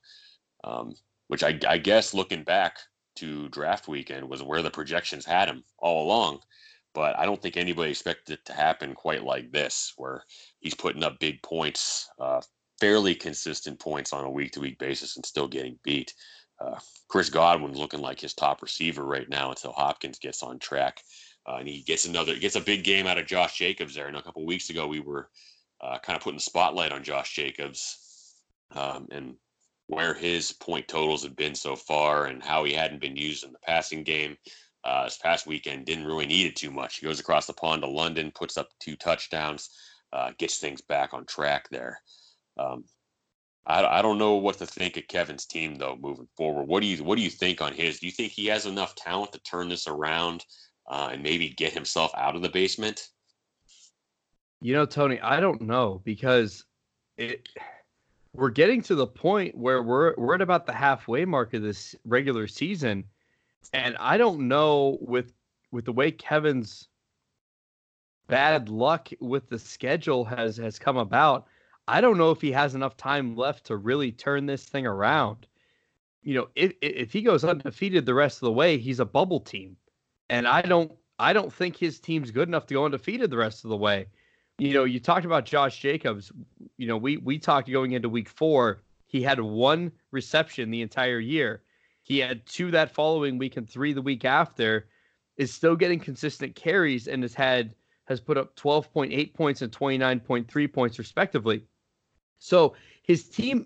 [0.64, 0.96] Um,
[1.28, 2.78] which I, I guess looking back
[3.16, 6.40] to draft weekend was where the projections had him all along
[6.94, 10.24] but I don't think anybody expected it to happen quite like this, where
[10.60, 12.42] he's putting up big points, uh,
[12.80, 16.14] fairly consistent points on a week to week basis and still getting beat.
[16.60, 21.02] Uh, Chris Godwin's looking like his top receiver right now until Hopkins gets on track.
[21.48, 24.08] Uh, and he gets another, gets a big game out of Josh Jacobs there.
[24.08, 25.30] And a couple weeks ago, we were
[25.82, 28.36] uh, kind of putting the spotlight on Josh Jacobs
[28.72, 29.36] um, and
[29.88, 33.52] where his point totals had been so far and how he hadn't been used in
[33.52, 34.38] the passing game
[34.86, 36.98] uh, this past weekend didn't really need it too much.
[36.98, 39.70] He goes across the pond to London, puts up two touchdowns,
[40.12, 42.02] uh, gets things back on track there.
[42.58, 42.84] Um,
[43.66, 46.68] I, I don't know what to think of Kevin's team though moving forward.
[46.68, 48.00] What do you what do you think on his?
[48.00, 50.46] Do you think he has enough talent to turn this around
[50.88, 53.10] uh, and maybe get himself out of the basement?
[54.62, 56.66] You know, Tony, I don't know because
[57.18, 57.48] it
[58.34, 61.96] we're getting to the point where we're we're at about the halfway mark of this
[62.06, 63.04] regular season
[63.72, 65.34] and I don't know with
[65.72, 66.88] with the way Kevin's
[68.28, 71.48] bad luck with the schedule has has come about.
[71.88, 75.48] I don't know if he has enough time left to really turn this thing around.
[76.22, 79.40] You know, if if he goes undefeated the rest of the way, he's a bubble
[79.40, 79.78] team,
[80.30, 83.64] and I don't I don't think his team's good enough to go undefeated the rest
[83.64, 84.08] of the way.
[84.58, 86.32] You know, you talked about Josh Jacobs.
[86.78, 88.82] You know, we we talked going into week four.
[89.08, 91.62] He had one reception the entire year.
[92.02, 94.88] He had two that following week and three the week after.
[95.38, 97.74] Is still getting consistent carries and has had
[98.06, 101.64] has put up 12.8 points and 29.3 points respectively.
[102.38, 103.66] So his team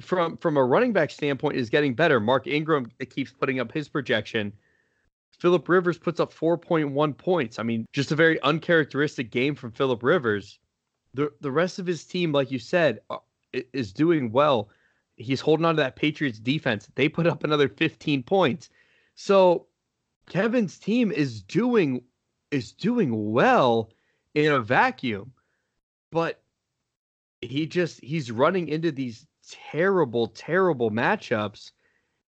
[0.00, 2.20] from from a running back standpoint is getting better.
[2.20, 4.52] Mark Ingram keeps putting up his projection.
[5.38, 7.58] Philip Rivers puts up 4.1 points.
[7.58, 10.58] I mean, just a very uncharacteristic game from Philip Rivers.
[11.14, 13.18] The the rest of his team, like you said, uh,
[13.52, 14.70] is doing well.
[15.16, 16.88] he's holding on to that Patriots defense.
[16.94, 18.68] They put up another 15 points.
[19.14, 19.66] So
[20.28, 22.02] Kevin's team is doing
[22.50, 23.90] is doing well
[24.34, 25.32] in a vacuum.
[26.10, 26.42] But
[27.40, 29.26] he just he's running into these
[29.70, 31.72] terrible, terrible matchups.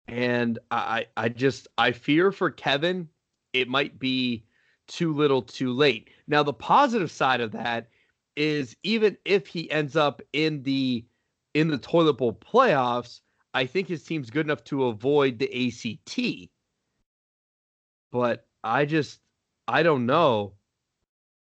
[0.07, 3.09] And I I just I fear for Kevin
[3.53, 4.45] it might be
[4.87, 6.09] too little too late.
[6.27, 7.89] Now the positive side of that
[8.35, 11.05] is even if he ends up in the
[11.53, 13.21] in the toilet bowl playoffs,
[13.53, 16.49] I think his team's good enough to avoid the ACT.
[18.11, 19.19] But I just
[19.67, 20.53] I don't know.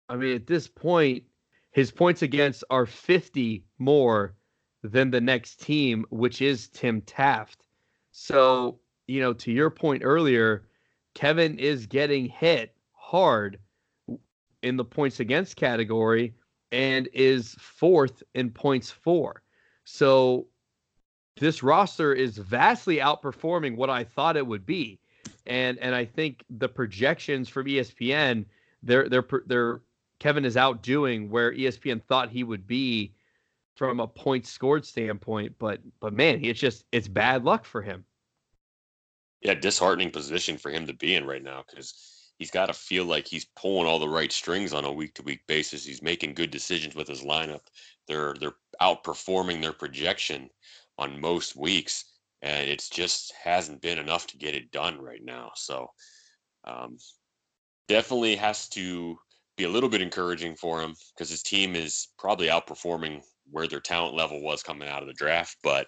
[0.09, 1.25] I mean, at this point,
[1.71, 4.35] his points against are 50 more
[4.83, 7.68] than the next team, which is Tim Taft.
[8.11, 10.64] So, you know, to your point earlier,
[11.14, 13.59] Kevin is getting hit hard
[14.62, 16.35] in the points against category
[16.73, 19.42] and is fourth in points for.
[19.85, 20.47] So
[21.38, 25.01] this roster is vastly outperforming what I thought it would be.
[25.47, 28.44] And and I think the projections from ESPN
[28.83, 29.81] they're they're they're
[30.18, 33.14] Kevin is outdoing where ESPN thought he would be
[33.79, 38.05] from a point scored standpoint, but but man, it's just it's bad luck for him.
[39.41, 43.05] Yeah, disheartening position for him to be in right now because he's got to feel
[43.05, 45.85] like he's pulling all the right strings on a week to week basis.
[45.85, 47.61] He's making good decisions with his lineup.
[48.09, 50.51] They're they're outperforming their projection
[50.99, 52.05] on most weeks,
[52.43, 55.53] and it's just hasn't been enough to get it done right now.
[55.55, 55.87] So
[56.64, 56.97] um,
[57.87, 59.17] definitely has to
[59.57, 63.81] be a little bit encouraging for him because his team is probably outperforming where their
[63.81, 65.87] talent level was coming out of the draft, but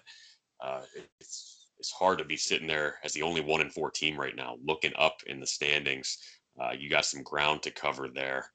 [0.63, 0.81] uh,
[1.19, 4.35] it's it's hard to be sitting there as the only one in four team right
[4.35, 6.17] now, looking up in the standings
[6.59, 8.51] uh, you got some ground to cover there.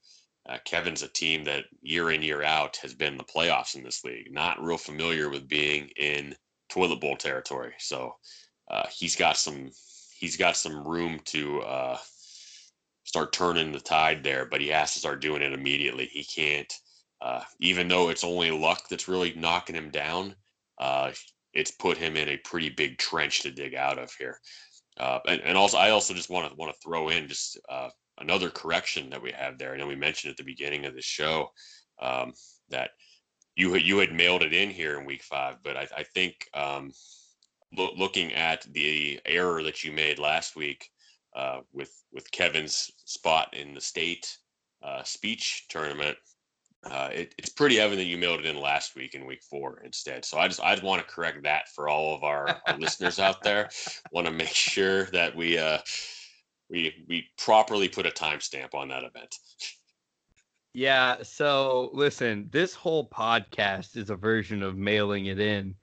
[0.49, 3.83] Uh, Kevin's a team that year in year out has been in the playoffs in
[3.83, 4.33] this league.
[4.33, 6.35] Not real familiar with being in
[6.69, 8.15] toilet bowl territory, so
[8.71, 9.71] uh, he's got some
[10.19, 11.99] he's got some room to uh,
[13.05, 14.47] start turning the tide there.
[14.47, 16.07] But he has to start doing it immediately.
[16.07, 16.73] He can't,
[17.21, 20.35] uh, even though it's only luck that's really knocking him down.
[20.79, 21.13] Uh,
[21.53, 24.39] it's put him in a pretty big trench to dig out of here.
[24.99, 27.89] Uh, and, and also, I also just want to want to throw in just uh,
[28.19, 29.75] another correction that we have there.
[29.75, 31.51] I know we mentioned at the beginning of the show
[32.01, 32.33] um,
[32.71, 32.91] that
[33.57, 36.47] you had, you had mailed it in here in week five, but I, I think
[36.55, 36.93] um,
[37.77, 40.89] lo- looking at the error that you made last week
[41.35, 44.37] uh, with with Kevin's spot in the state
[44.83, 46.17] uh, speech tournament,
[46.91, 50.25] uh, it, it's pretty evident you mailed it in last week in week four instead.
[50.25, 53.43] So I just I want to correct that for all of our, our listeners out
[53.43, 53.69] there.
[54.13, 55.79] Want to make sure that we uh,
[56.71, 59.37] we we properly put a timestamp on that event.
[60.73, 61.23] Yeah.
[61.23, 65.75] So listen, this whole podcast is a version of mailing it in.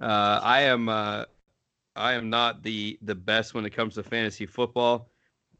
[0.00, 1.24] Uh, I am uh,
[1.96, 5.10] I am not the the best when it comes to fantasy football.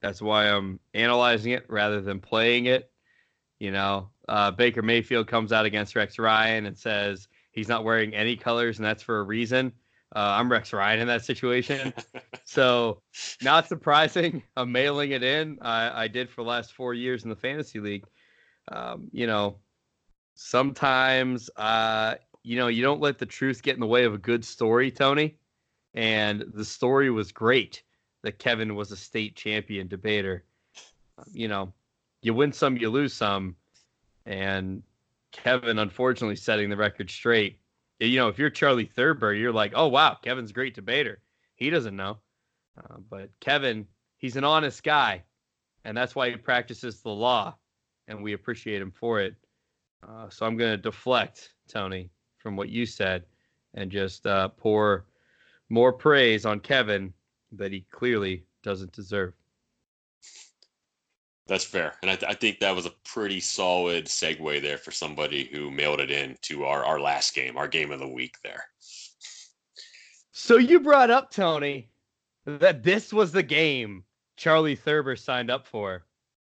[0.01, 2.91] That's why I'm analyzing it rather than playing it.
[3.59, 8.15] You know, uh, Baker Mayfield comes out against Rex Ryan and says he's not wearing
[8.15, 9.73] any colors, and that's for a reason.
[10.15, 11.95] Uh, I'm Rex Ryan in that situation.
[12.45, 13.01] so,
[13.43, 14.43] not surprising.
[14.57, 15.59] I'm mailing it in.
[15.63, 18.05] I, I, did for the last four years in the fantasy league.
[18.71, 19.57] Um, you know,
[20.35, 24.19] sometimes, uh, you know, you don't let the truth get in the way of a
[24.19, 25.39] good story, Tony.
[25.95, 27.83] And the story was great
[28.23, 30.45] that Kevin was a state champion debater.
[31.33, 31.73] You know,
[32.21, 33.57] you win some, you lose some.
[34.27, 34.83] And
[35.33, 37.59] Kevin, unfortunately, setting the record straight.
[38.01, 41.21] You know, if you're Charley Thurber, you're like, oh, wow, Kevin's great debater.
[41.55, 42.19] He doesn't know.
[42.79, 43.87] Uh, but Kevin,
[44.19, 45.23] he's an honest guy.
[45.85, 47.57] And that's why he practices the law.
[48.09, 49.35] And we appreciate him for it.
[50.07, 53.25] Uh, so I'm going to deflect, Tony, from what you said
[53.75, 55.07] and just uh, pour
[55.69, 57.13] more praise on Kevin
[57.53, 59.35] that he clearly doesn't deserve.
[61.47, 64.93] That's fair, and I, th- I, think that was a pretty solid segue there for
[64.93, 68.37] somebody who mailed it in to our our last game, our game of the week
[68.45, 68.65] there.
[70.31, 71.91] So you brought up Tony
[72.47, 74.05] that this was the game
[74.37, 76.05] Charley Thurber signed up for.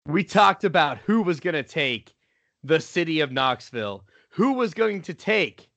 [0.06, 2.14] We talked about who was going to take
[2.64, 5.68] the city of Knoxville, who was going to take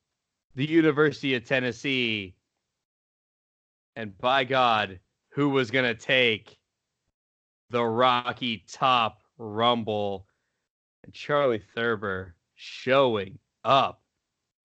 [0.55, 2.35] the University of Tennessee,
[3.95, 4.99] and by God,
[5.29, 6.58] who was going to take
[7.69, 10.25] the Rocky Top Rumble.
[11.03, 14.01] And Charley Thurber showing up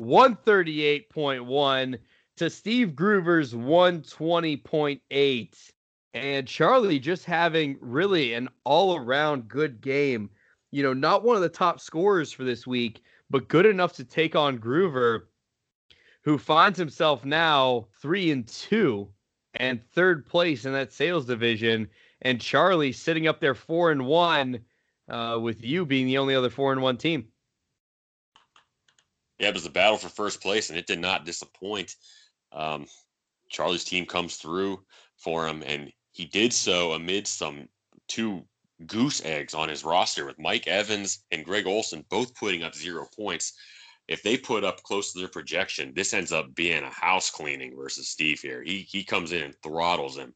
[0.02, 1.98] 138.1
[2.36, 5.70] to Steve Groover's 120.8.
[6.14, 10.30] And Charley just having really an all around good game.
[10.70, 14.04] You know, not one of the top scorers for this week, but good enough to
[14.04, 15.22] take on Groover,
[16.22, 19.08] who finds himself now three and two
[19.54, 21.88] and third place in that sales division.
[22.24, 24.60] And Charley sitting up there four and one,
[25.08, 27.28] uh, with you being the only other four and one team.
[29.38, 31.96] Yeah, it was a battle for first place, and it did not disappoint.
[32.52, 32.86] Um,
[33.50, 34.82] Charley's team comes through
[35.16, 37.68] for him, and he did so amid some
[38.08, 38.44] two
[38.86, 43.06] goose eggs on his roster with Mike Evans and Greg Olsen both putting up zero
[43.16, 43.52] points.
[44.06, 47.74] If they put up close to their projection, this ends up being a house cleaning
[47.76, 48.62] versus Steve here.
[48.62, 50.34] He he comes in and throttles him.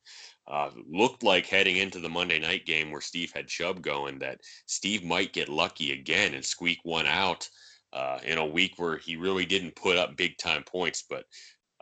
[0.48, 4.40] Uh, looked like heading into the Monday night game where Steve had Chubb going that
[4.64, 7.46] Steve might get lucky again and squeak one out
[7.92, 11.04] uh, in a week where he really didn't put up big time points.
[11.08, 11.24] But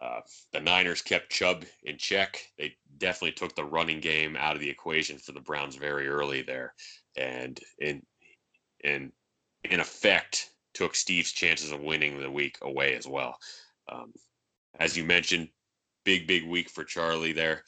[0.03, 0.21] uh,
[0.53, 2.41] the Niners kept Chubb in check.
[2.59, 6.43] They definitely took the running game out of the equation for the Browns very early
[6.43, 6.75] there,
[7.17, 8.03] and in
[8.83, 9.13] in
[9.65, 13.39] in effect took Steve's chances of winning the week away as well.
[13.91, 14.13] Um,
[14.79, 15.49] as you mentioned,
[16.05, 17.63] big big week for Charley there.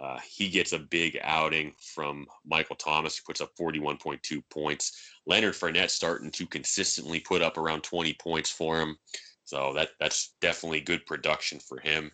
[0.00, 4.98] Uh, he gets a big outing from Michael Thomas, who puts up 41.2 points.
[5.26, 8.96] Leonard Fournette starting to consistently put up around 20 points for him.
[9.44, 12.10] So that that's definitely good production for him.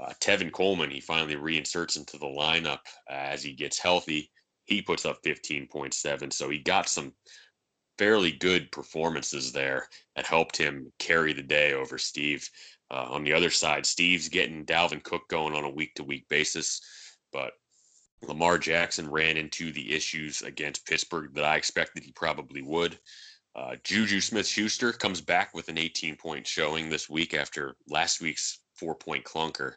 [0.00, 4.30] Uh, Tevin Coleman, he finally reinserts into the lineup as he gets healthy.
[4.66, 6.32] He puts up 15.7.
[6.32, 7.12] So he got some
[7.98, 12.48] fairly good performances there that helped him carry the day over Steve.
[12.90, 16.28] Uh, on the other side, Steve's getting Dalvin Cook going on a week to week
[16.28, 16.80] basis
[17.34, 17.52] but
[18.22, 22.98] Lamar Jackson ran into the issues against Pittsburgh that I expected he probably would.
[23.56, 28.22] Uh, Juju Smith Schuster comes back with an 18 point showing this week after last
[28.22, 29.74] week's four point clunker.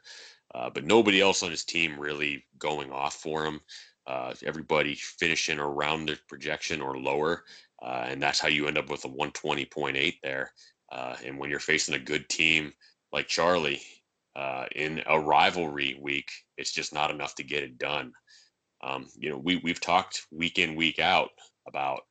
[0.55, 3.59] Uh, but nobody else on his team really going off for him.
[4.05, 7.43] Uh, everybody finishing around the projection or lower.
[7.81, 10.51] Uh, and that's how you end up with a 120.8 there.
[10.91, 12.71] Uh, and when you're facing a good team
[13.11, 13.81] like Charley,
[14.37, 18.11] uh, in a rivalry week, it's just not enough to get it done.
[18.83, 21.29] Um, you know, we we've talked week in week out
[21.67, 22.01] about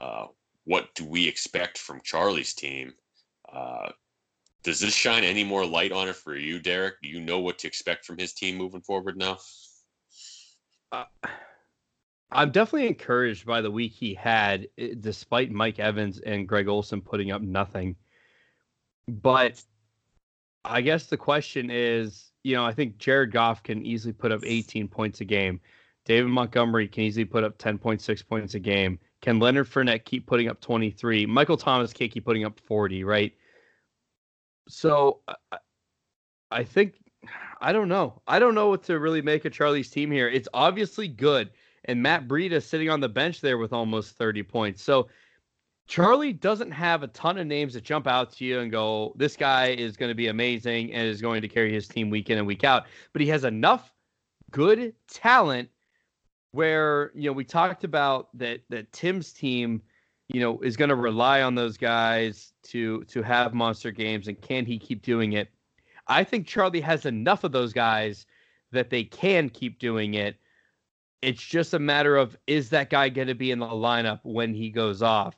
[0.00, 0.26] uh,
[0.64, 2.92] what do we expect from Charley's team.
[3.50, 3.90] Uh,
[4.64, 6.96] does this shine any more light on it for you, Derek?
[7.00, 9.38] Do you know what to expect from his team moving forward now?
[10.90, 11.04] Uh,
[12.30, 17.00] I'm definitely encouraged by the week he had, eh, despite Mike Evans and Greg Olsen
[17.00, 17.94] putting up nothing.
[19.06, 19.62] But
[20.68, 24.42] I guess the question is, you know, I think Jared Goff can easily put up
[24.44, 25.60] 18 points a game.
[26.04, 28.98] David Montgomery can easily put up 10.6 points a game.
[29.20, 31.26] Can Leonard Fournette keep putting up 23?
[31.26, 33.32] Michael Thomas can't keep putting up 40, right?
[34.68, 35.58] So I,
[36.50, 36.94] I think
[37.60, 38.22] I don't know.
[38.26, 40.28] I don't know what to really make of Charley's team here.
[40.28, 41.50] It's obviously good,
[41.84, 44.82] and Matt Breida sitting on the bench there with almost 30 points.
[44.82, 45.08] So
[45.88, 49.36] Charley doesn't have a ton of names that jump out to you and go, this
[49.36, 52.36] guy is going to be amazing and is going to carry his team week in
[52.36, 52.84] and week out.
[53.14, 53.90] But he has enough
[54.50, 55.70] good talent
[56.52, 59.80] where, you know, we talked about that that Tim's team,
[60.28, 64.40] you know, is going to rely on those guys to to have monster games and
[64.42, 65.48] can he keep doing it?
[66.06, 68.26] I think Charley has enough of those guys
[68.72, 70.36] that they can keep doing it.
[71.22, 74.52] It's just a matter of is that guy going to be in the lineup when
[74.52, 75.34] he goes off?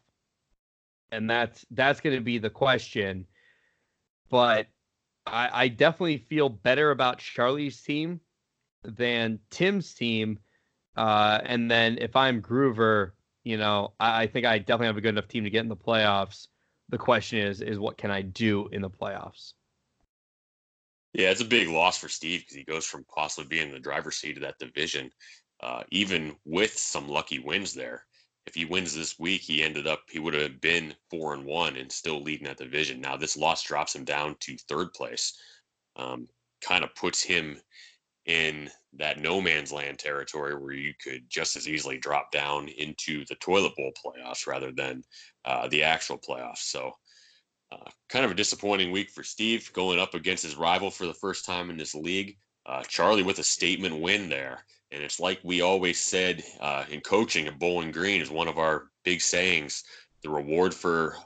[1.13, 3.27] And that's that's going to be the question.
[4.31, 4.69] But
[5.27, 8.21] I, I definitely feel better about Charley's team
[8.83, 10.39] than Tim's team.
[10.97, 13.13] Uh, and then if I'm Groover,
[13.45, 15.69] you know, I, I, think I definitely have a good enough team to get in
[15.69, 16.49] the playoffs.
[16.89, 19.53] The question is, is what can I do in the playoffs?
[21.13, 23.81] Yeah, it's a big loss for Steve because he goes from possibly being in the
[23.81, 25.11] driver's seat of that division,
[25.63, 28.05] uh, even with some lucky wins there
[28.47, 31.77] if he wins this week, he ended up he would have been four and one
[31.77, 33.01] and still leading that division.
[33.01, 35.39] Now this loss drops him down to third place,
[35.97, 36.29] um,
[36.61, 37.61] kind of puts him
[38.27, 43.25] in that no man's land territory where you could just as easily drop down into
[43.27, 45.05] the toilet bowl playoffs rather than
[45.45, 46.59] uh, the actual playoffs.
[46.59, 46.93] So.
[47.73, 51.15] Uh, kind of a disappointing week for Steve going up against his rival for the
[51.15, 52.37] first time in this league.
[52.67, 54.65] Uh, Charley with a statement win there.
[54.93, 58.59] And it's like we always said uh, in coaching at Bowling Green is one of
[58.59, 59.85] our big sayings.
[60.23, 61.17] The reward for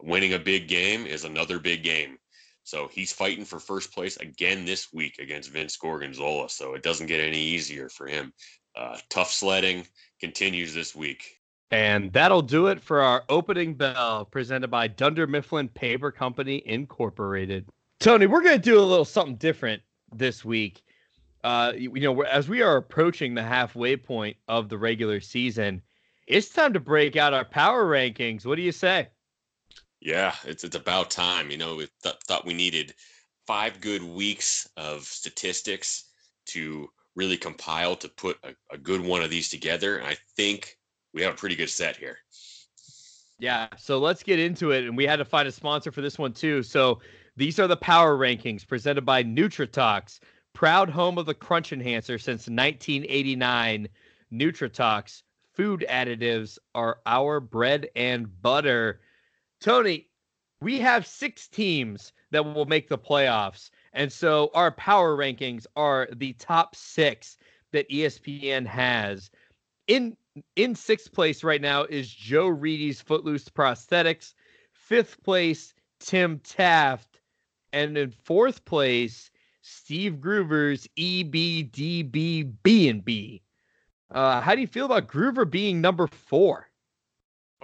[0.00, 2.18] winning a big game is another big game.
[2.62, 6.48] So he's fighting for first place again this week against Vince Gorgonzola.
[6.50, 8.32] So it doesn't get any easier for him.
[8.76, 9.86] Uh, tough sledding
[10.20, 11.40] continues this week.
[11.70, 17.66] And that'll do it for our opening bell presented by Dunder Mifflin Paper Company Incorporated.
[18.00, 19.82] Tony, we're going to do a little something different
[20.14, 20.82] this week
[21.48, 25.80] uh, you, you know, as we are approaching the halfway point of the regular season,
[26.26, 28.44] it's time to break out our power rankings.
[28.44, 29.08] What do you say?
[30.02, 31.50] Yeah, it's it's about time.
[31.50, 32.92] You know, we th- thought we needed
[33.46, 36.10] five good weeks of statistics
[36.48, 39.96] to really compile to put a, a good one of these together.
[39.96, 40.76] And I think
[41.14, 42.18] we have a pretty good set here.
[43.38, 44.84] Yeah, so let's get into it.
[44.84, 46.62] And we had to find a sponsor for this one too.
[46.62, 47.00] So
[47.38, 50.20] these are the power rankings presented by Nutritox,
[50.58, 53.88] proud home of the crunch enhancer since 1989.
[54.32, 55.22] Nutritox
[55.54, 59.00] food additives are our bread and butter.
[59.60, 60.08] Tony,
[60.60, 63.70] we have six teams that will make the playoffs.
[63.92, 67.36] And so our power rankings are the top six
[67.70, 69.30] that ESPN has.
[69.86, 70.16] In
[70.56, 74.34] in sixth place right now is Joe Reedy's Footloose Prosthetics.
[74.72, 77.20] Fifth place, Tim Taft.
[77.72, 79.30] And in fourth place,
[79.68, 83.42] Steve Groover's EBDB B&B.
[84.10, 86.70] Uh, how do you feel about Groover being number four?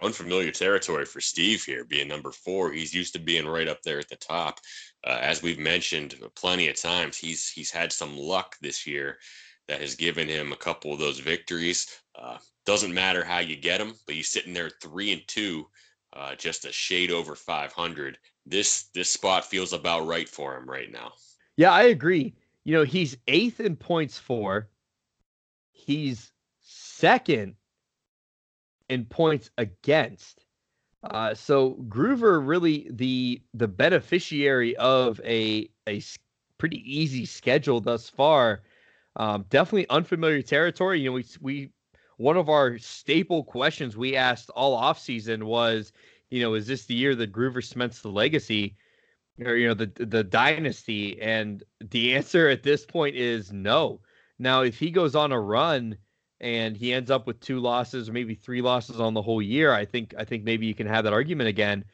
[0.03, 2.73] Unfamiliar territory for Steve here, being number four.
[2.73, 4.61] He's used to being right up there at the top.
[5.07, 9.19] Uh, as we've mentioned plenty of times, he's he's had some luck this year
[9.69, 11.87] that has given him a couple of those victories.
[12.15, 15.67] Uh, doesn't matter how you get them, but he's sitting there three and two,
[16.13, 18.19] uh, just a shade over 500.
[18.45, 21.13] This this spot feels about right for him right now.
[21.57, 22.35] Yeah, I agree.
[22.65, 24.69] You know, he's eighth in points for.
[25.73, 27.57] He's second
[28.89, 30.45] in points against.
[31.05, 36.03] Uh, so Groover really the the beneficiary of a a
[36.59, 38.63] pretty easy schedule thus far.
[39.17, 41.01] Um, definitely unfamiliar territory.
[41.01, 41.71] You know, we we
[42.19, 45.93] one of our staple questions we asked all off season was,
[46.31, 48.77] you know, is this the year that Groover cements the legacy?
[49.41, 54.01] Or you know the the dynasty and the answer at this point is no.
[54.39, 55.97] Now if he goes on a run
[56.41, 59.73] and he ends up with two losses or maybe three losses on the whole year
[59.73, 61.85] i think i think maybe you can have that argument again.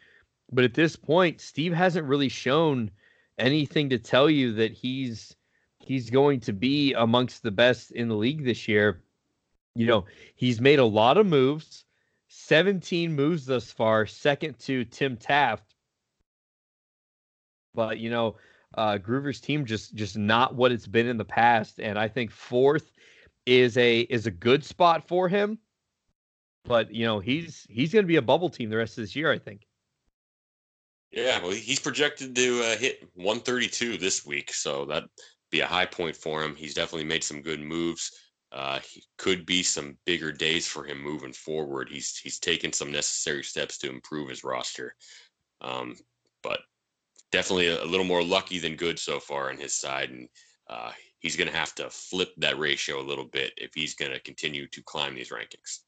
[0.53, 2.91] But at this point steve hasn't really shown
[3.38, 5.36] anything to tell you that he's
[5.78, 9.03] he's going to be amongst the best in the league this year.
[9.74, 11.84] You know he's made a lot of moves
[12.28, 15.74] 17 moves thus far second to tim taft
[17.75, 18.37] but you know,
[18.77, 22.31] uh, Groover's team just just not what it's been in the past, and I think
[22.31, 22.91] fourth
[23.47, 25.59] is a is a good spot for him.
[26.64, 29.16] But you know, he's he's going to be a bubble team the rest of this
[29.16, 29.66] year, I think.
[31.11, 35.05] Yeah, well, he's projected to uh, hit 132 this week, so that
[35.51, 36.55] be a high point for him.
[36.55, 38.12] He's definitely made some good moves.
[38.53, 41.89] Uh, he could be some bigger days for him moving forward.
[41.91, 44.95] He's he's taken some necessary steps to improve his roster.
[45.61, 45.97] Um,
[46.43, 46.61] but
[47.31, 50.28] definitely a, little more lucky than good so far on his side, and
[50.68, 54.12] uh, he's going to have to flip that ratio a little bit if he's going
[54.12, 55.81] to continue to climb these rankings.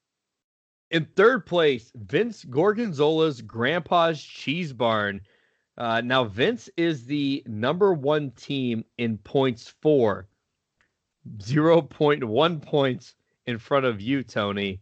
[0.90, 5.22] In third place, Vince Gorgonzola's Grandpa's Cheese Barn.
[5.78, 10.28] Uh, now, Vince is the number one team in points for
[11.38, 13.14] 0.1 points
[13.47, 14.80] in front of you, Tony.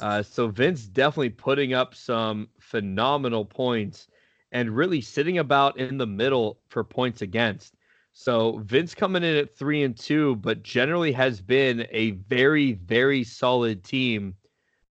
[0.00, 4.06] Uh, so Vince definitely putting up some phenomenal points
[4.52, 7.74] and really sitting about in the middle for points against.
[8.12, 13.22] So Vince coming in at three and two, but generally has been a very, very
[13.22, 14.34] solid team.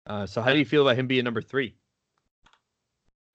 [0.06, 1.74] Uh, so how do you feel about him being number three?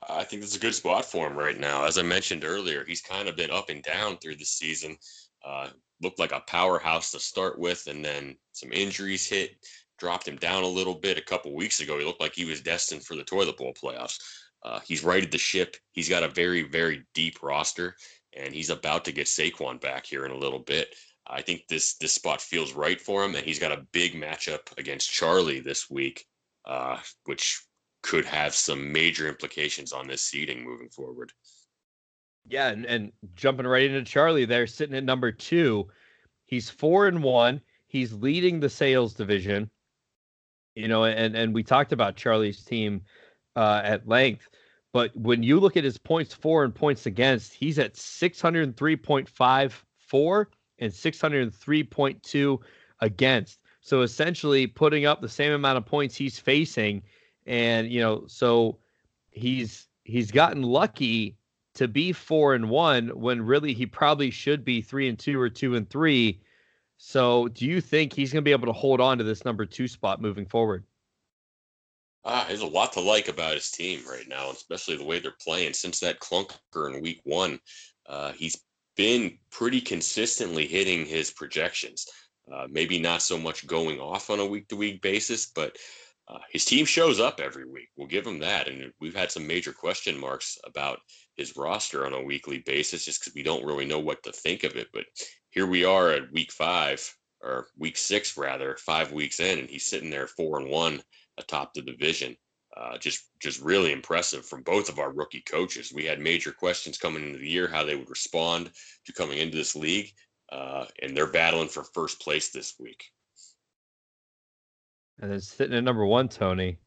[0.07, 1.85] I think it's a good spot for him right now.
[1.85, 4.97] As I mentioned earlier, he's kind of been up and down through the season.
[5.43, 5.69] Uh,
[6.01, 9.57] looked like a powerhouse to start with, and then some injuries hit,
[9.97, 11.17] dropped him down a little bit.
[11.17, 14.19] A couple weeks ago, he looked like he was destined for the toilet bowl playoffs.
[14.63, 15.77] Uh, he's righted the ship.
[15.91, 17.95] He's got a very, very deep roster,
[18.35, 20.95] and he's about to get Saquon back here in a little bit.
[21.27, 24.77] I think this this spot feels right for him, and he's got a big matchup
[24.77, 26.25] against Charley this week,
[26.65, 27.61] uh, which
[28.01, 31.31] could have some major implications on this seeding moving forward.
[32.47, 35.87] Yeah, and, and jumping right into Charley there, sitting at number two.
[36.45, 37.61] He's four and one.
[37.87, 39.69] He's leading the sales division.
[40.75, 43.01] You know, and and we talked about Charley's team
[43.55, 44.49] uh, at length.
[44.91, 50.45] But when you look at his points for and points against, he's at 603.54
[50.79, 52.57] and 603.2
[53.01, 53.59] against.
[53.81, 57.03] So essentially putting up the same amount of points he's facing.
[57.45, 58.79] And, you know, so
[59.31, 61.37] he's he's gotten lucky
[61.75, 65.49] to be four and one when really he probably should be three and two or
[65.49, 66.41] two and three.
[66.97, 69.87] So do you think he's to be able to hold on to this number two
[69.87, 70.83] spot moving forward?
[72.25, 75.31] Ah, there's a lot to like about his team right now, especially the way they're
[75.41, 75.73] playing.
[75.73, 77.59] Since that clunker in week one,
[78.07, 78.61] uh, he's
[78.97, 82.05] been pretty consistently hitting his projections.
[82.51, 85.77] Uh, maybe not so much going off on a week to week basis, but
[86.27, 87.89] uh, his team shows up every week.
[87.95, 88.67] We'll give him that.
[88.67, 90.99] And we've had some major question marks about
[91.37, 94.63] his roster on a weekly basis just because we don't really know what to think
[94.63, 94.87] of it.
[94.93, 95.05] But
[95.51, 97.01] here we are at week five
[97.41, 101.01] or week six, rather, five weeks in, and he's sitting there four and one
[101.39, 102.35] atop the division.
[102.77, 105.91] Uh, just just really impressive from both of our rookie coaches.
[105.91, 108.71] We had major questions coming into the year how they would respond
[109.05, 110.13] to coming into this league,
[110.51, 113.03] uh, and they're battling for first place this week.
[115.19, 116.77] And then sitting at number one, Tony,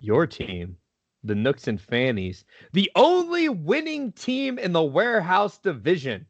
[0.00, 0.76] your team,
[1.22, 6.26] the Nooks and Fannies, the only winning team in the warehouse division.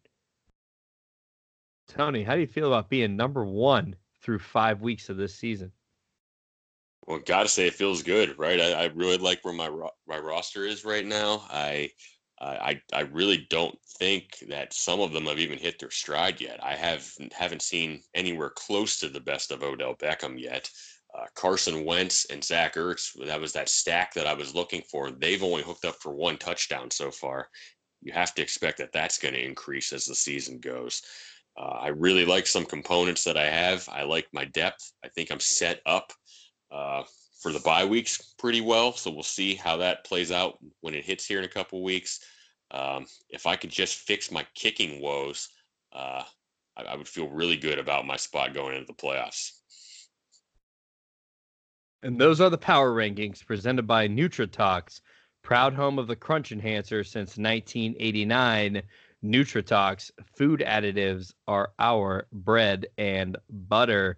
[1.89, 5.73] Tony, how do you feel about being number one through five weeks of this season?
[7.07, 8.61] Well, gotta say it feels good, right?
[8.61, 9.69] I, I really like where my
[10.07, 11.45] my roster is right now.
[11.51, 11.91] I
[12.41, 16.63] I I really don't think that some of them have even hit their stride yet.
[16.63, 20.71] I have haven't seen anywhere close to the best of Odell Beckham yet.
[21.17, 25.11] Uh, Carson Wentz and Zach Ertz, that was that stack that I was looking for.
[25.11, 27.49] They've only hooked up for one touchdown so far.
[28.01, 31.03] You have to expect that that's going to increase as the season goes.
[31.57, 33.87] Uh, I really like some components that I have.
[33.93, 34.93] I like my depth.
[35.05, 36.13] I think I'm set up
[36.73, 37.03] uh,
[37.41, 38.93] for the bye weeks pretty well.
[38.93, 42.21] So we'll see how that plays out when it hits here in a couple weeks.
[42.71, 45.49] Um, if I could just fix my kicking woes,
[45.93, 46.23] uh,
[46.77, 49.53] I, I would feel really good about my spot going into the playoffs.
[52.03, 55.01] And those are the power rankings presented by NutriTox,
[55.43, 58.83] proud home of the Crunch Enhancer since 1989.
[59.25, 64.17] NutriTox food additives are our bread and butter.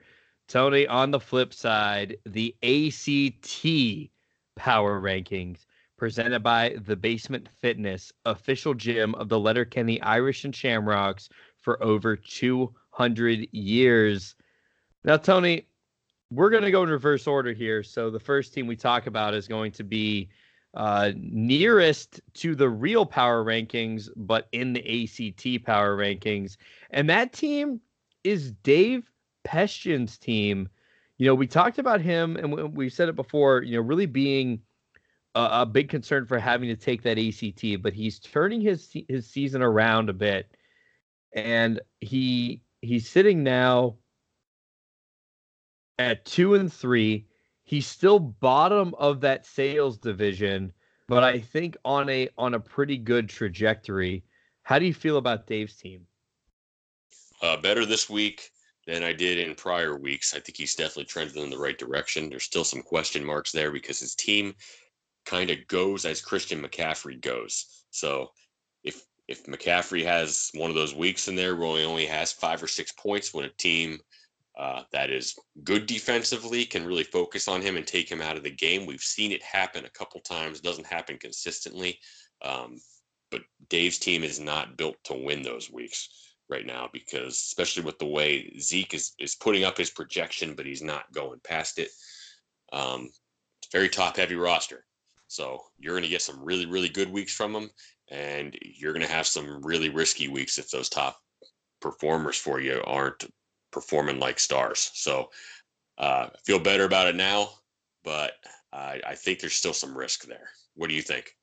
[0.48, 4.10] Tony, on the flip side, the ACT
[4.56, 5.66] power rankings
[5.96, 12.16] presented by the Basement Fitness, official gym of the Letterkenny Irish and Shamrocks for over
[12.16, 14.34] 200 years.
[15.04, 15.66] Now, Tony,
[16.30, 17.82] we're going to go in reverse order here.
[17.82, 20.28] So the first team we talk about is going to be
[20.74, 26.56] uh, nearest to the real power rankings, but in the ACT power rankings.
[26.90, 27.80] And that team
[28.24, 29.10] is Dave
[29.44, 30.68] Pestian's team.
[31.18, 34.60] You know, we talked about him and we said it before, you know, really being
[35.34, 39.26] a, a big concern for having to take that ACT, but he's turning his his
[39.26, 40.56] season around a bit.
[41.32, 43.96] And he he's sitting now
[45.98, 47.26] at 2 and 3
[47.64, 50.72] he's still bottom of that sales division,
[51.08, 54.24] but I think on a on a pretty good trajectory.
[54.62, 56.06] How do you feel about Dave's team?
[57.42, 58.50] Uh, better this week
[58.86, 60.34] than I did in prior weeks.
[60.34, 62.28] I think he's definitely trending in the right direction.
[62.28, 64.54] There's still some question marks there because his team
[65.24, 67.84] kind of goes as Christian McCaffrey goes.
[67.90, 68.30] So
[68.82, 72.62] if if McCaffrey has one of those weeks in there where he only has five
[72.62, 73.98] or six points when a team
[74.58, 78.44] uh, that is good defensively, can really focus on him and take him out of
[78.44, 78.86] the game.
[78.86, 81.98] We've seen it happen a couple times, doesn't happen consistently.
[82.42, 82.76] Um,
[83.30, 87.98] but Dave's team is not built to win those weeks right now because, especially with
[87.98, 91.88] the way Zeke is, is putting up his projection, but he's not going past it.
[92.72, 93.10] Um,
[93.72, 94.84] very top heavy roster.
[95.26, 97.70] So you're going to get some really, really good weeks from him,
[98.10, 101.18] and you're going to have some really risky weeks if those top
[101.80, 103.24] performers for you aren't
[103.72, 104.90] performing like stars.
[104.94, 105.30] So
[105.98, 107.48] uh, feel better about it now,
[108.04, 108.32] but
[108.72, 110.48] I, I think there's still some risk there.
[110.74, 111.34] What do you think?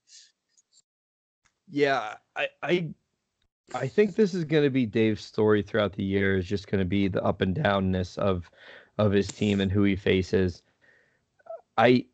[1.70, 2.90] Yeah, I I,
[3.74, 6.38] I think this is going to be Dave's story throughout the year.
[6.38, 8.50] Is just going to be the up and downness of
[8.98, 10.62] of his team and who he faces.
[11.78, 12.06] I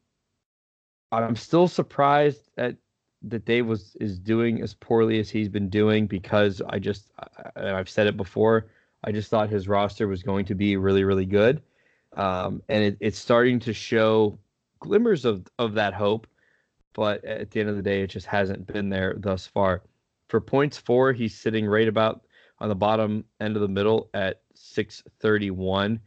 [1.12, 2.76] I'm still surprised at
[3.24, 7.12] that Dave was is doing as poorly as he's been doing because I just
[7.56, 8.68] I, I've said it before.
[9.04, 11.62] I just thought his roster was going to be really, really good.
[12.16, 14.40] Um, and it, it's starting to show
[14.80, 16.28] glimmers of, of that hope.
[16.94, 19.84] But at the end of the day, it just hasn't been there thus far.
[20.28, 22.22] For points four, he's sitting right about
[22.60, 26.00] on the bottom end of the middle at 631.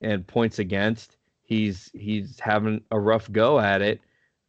[0.00, 4.00] And points against, he's he's having a rough go at it,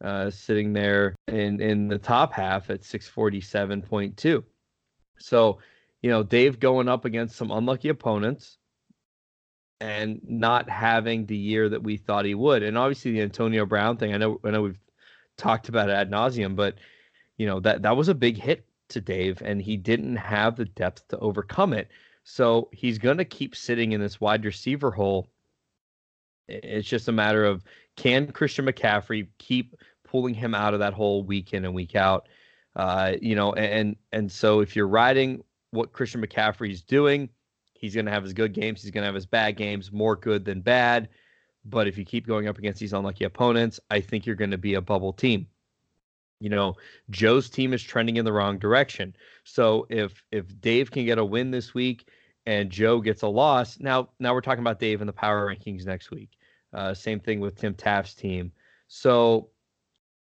[0.02, 4.44] uh, sitting there in, in the top half at 647.2.
[5.18, 5.58] So
[6.02, 8.56] you know, Dave going up against some unlucky opponents
[9.80, 12.62] and not having the year that we thought he would.
[12.62, 14.80] And obviously the Antonio Brown thing, I know I know we've
[15.36, 16.76] talked about it ad nauseum, but
[17.36, 20.64] you know, that that was a big hit to Dave and he didn't have the
[20.66, 21.88] depth to overcome it.
[22.24, 25.28] So he's gonna keep sitting in this wide receiver hole.
[26.48, 27.64] It's just a matter of
[27.96, 32.28] can Christian McCaffrey keep pulling him out of that hole week in and week out.
[32.76, 37.28] Uh, you know, and and so if you're riding what Christian McCaffrey is doing.
[37.74, 38.82] He's going to have his good games.
[38.82, 41.08] He's going to have his bad games, more good than bad.
[41.64, 44.58] But if you keep going up against these unlucky opponents, I think you're going to
[44.58, 45.46] be a bubble team.
[46.40, 46.76] You know,
[47.10, 49.14] Joe's team is trending in the wrong direction.
[49.44, 52.08] So if if Dave can get a win this week
[52.46, 55.84] and Joe gets a loss, now now we're talking about Dave in the power rankings
[55.84, 56.30] next week.
[56.72, 58.52] Uh, same thing with Tim Taft's team.
[58.88, 59.50] So,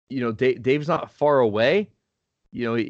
[0.08, 1.90] you know, Dave, Dave's not far away.
[2.52, 2.84] You know,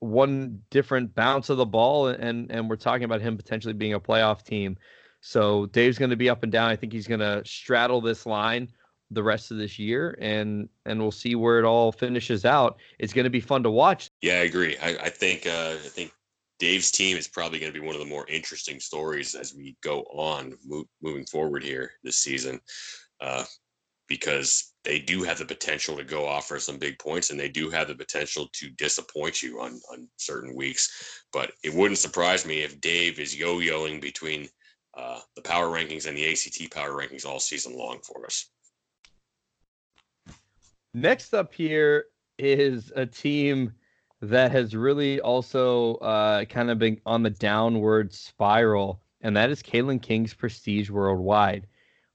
[0.00, 4.00] one different bounce of the ball, and and we're talking about him potentially being a
[4.00, 4.76] playoff team.
[5.20, 6.70] So Dave's going to be up and down.
[6.70, 8.68] I think he's going to straddle this line
[9.10, 12.78] the rest of this year, and and we'll see where it all finishes out.
[12.98, 14.10] It's going to be fun to watch.
[14.22, 14.76] Yeah, I agree.
[14.78, 16.12] I, I think uh, I think
[16.58, 19.76] Dave's team is probably going to be one of the more interesting stories as we
[19.82, 22.60] go on move, moving forward here this season,
[23.20, 23.44] uh,
[24.08, 27.48] because they do have the potential to go off for some big points, and they
[27.48, 31.24] do have the potential to disappoint you on on certain weeks.
[31.32, 34.48] But it wouldn't surprise me if Dave is yo-yoing between
[34.94, 38.50] uh, the power rankings and the ACT power rankings all season long for us.
[41.00, 42.06] Next up here
[42.40, 43.72] is a team
[44.20, 49.62] that has really also uh, kind of been on the downward spiral, and that is
[49.62, 51.68] Kalen King's Prestige Worldwide.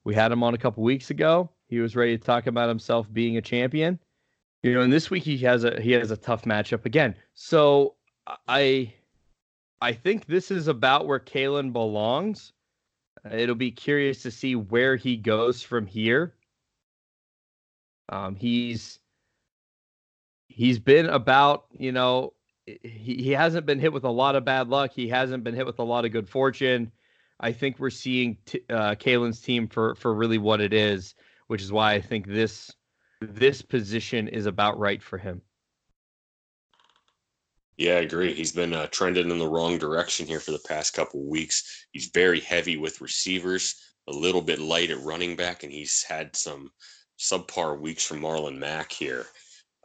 [0.04, 1.50] We had him on a couple weeks ago.
[1.68, 3.98] He was ready to talk about himself being a champion.
[4.64, 7.16] You know, and this week he has a he has a tough matchup again.
[7.36, 7.96] So
[8.50, 8.94] I
[9.80, 12.52] I think this is about where Kalen belongs.
[13.32, 16.36] It'll be curious to see where he goes from here.
[18.10, 19.00] Um, he's
[20.48, 22.34] he's been about you know
[22.66, 24.92] he, he hasn't been hit with a lot of bad luck.
[24.94, 26.92] He hasn't been hit with a lot of good fortune.
[27.40, 31.16] I think we're seeing t- uh, Kalen's team for for really what it is,
[31.48, 32.72] which is why I think this
[33.22, 35.42] this position is about right for him.
[37.78, 38.34] Yeah, I agree.
[38.34, 41.88] He's been uh, trending in the wrong direction here for the past couple weeks.
[41.92, 46.36] He's very heavy with receivers, a little bit light at running back, and he's had
[46.36, 46.72] some
[47.24, 49.26] subpar weeks from Marlon Mack here.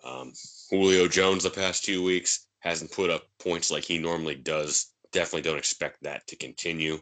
[0.05, 0.33] Um,
[0.71, 4.93] Julio Jones the past two weeks hasn't put up points like he normally does.
[5.13, 6.99] Definitely don't expect that to continue.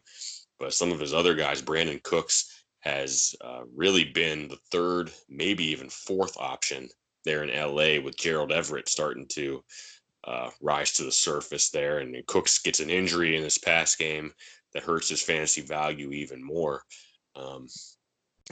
[0.59, 5.65] But some of his other guys, Brandin Cooks, has uh, really been the third, maybe
[5.65, 6.89] even fourth option
[7.25, 9.65] there in LA with Gerald Everett starting to
[10.25, 11.99] uh, rise to the surface there.
[11.99, 14.33] And Cooks gets an injury in this past game
[14.73, 16.83] that hurts his fantasy value even more.
[17.35, 17.67] Um,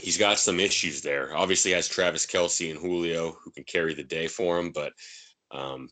[0.00, 1.36] he's got some issues there.
[1.36, 4.92] Obviously, has Travis Kelce and Julio who can carry the day for him, but
[5.50, 5.88] um,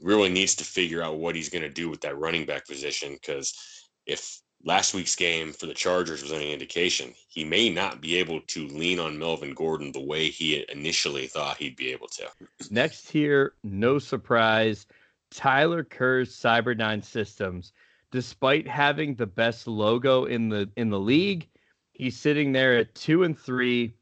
[0.00, 3.12] really needs to figure out what he's going to do with that running back position
[3.12, 3.54] because
[4.06, 8.40] if last week's game for the Chargers was any indication, he may not be able
[8.48, 12.28] to lean on Melvin Gordon the way he initially thought he'd be able to.
[12.70, 14.86] Next here, no surprise,
[15.30, 17.72] Tyler Kerr's Cyberdyne Systems.
[18.10, 21.48] Despite having the best logo in the in the league,
[21.94, 23.94] He's sitting there at two and three.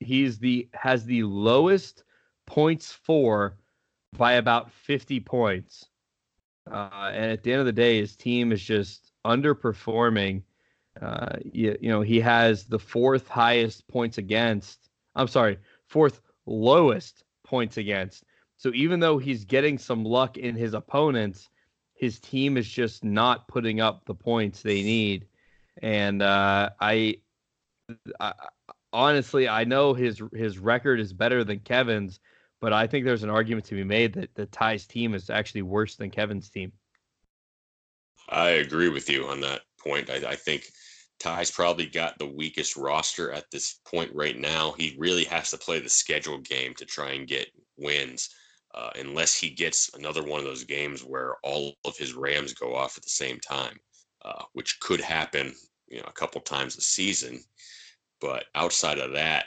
[0.00, 2.04] He's the has the lowest
[2.46, 3.58] points for
[4.16, 5.86] by about 50 points.
[6.70, 10.42] Uh, and at the end of the day, his team is just underperforming.
[11.00, 14.88] Uh, you, you know, he has the fourth highest points against.
[15.14, 18.24] I'm sorry, fourth lowest points against.
[18.56, 21.50] So even though he's getting some luck in his opponents,
[21.92, 25.26] his team is just not putting up the points they need
[25.82, 27.16] and uh, I,
[28.20, 28.32] I,
[28.92, 32.20] honestly I know his his record is better than Kevin's,
[32.60, 35.62] but I think there's an argument to be made that the Ty's team is actually
[35.62, 36.72] worse than Kevin's team.
[38.28, 40.10] I agree with you on that point.
[40.10, 40.64] I, I think
[41.18, 44.74] Ty's probably got the weakest roster at this point right now.
[44.76, 48.30] He really has to play the schedule game to try and get wins.
[48.74, 52.74] Uh, unless he gets another one of those games where all of his Rams go
[52.74, 53.78] off at the same time.
[54.26, 55.54] Uh, which could happen,
[55.86, 57.40] you know, a couple times a season.
[58.20, 59.46] But outside of that,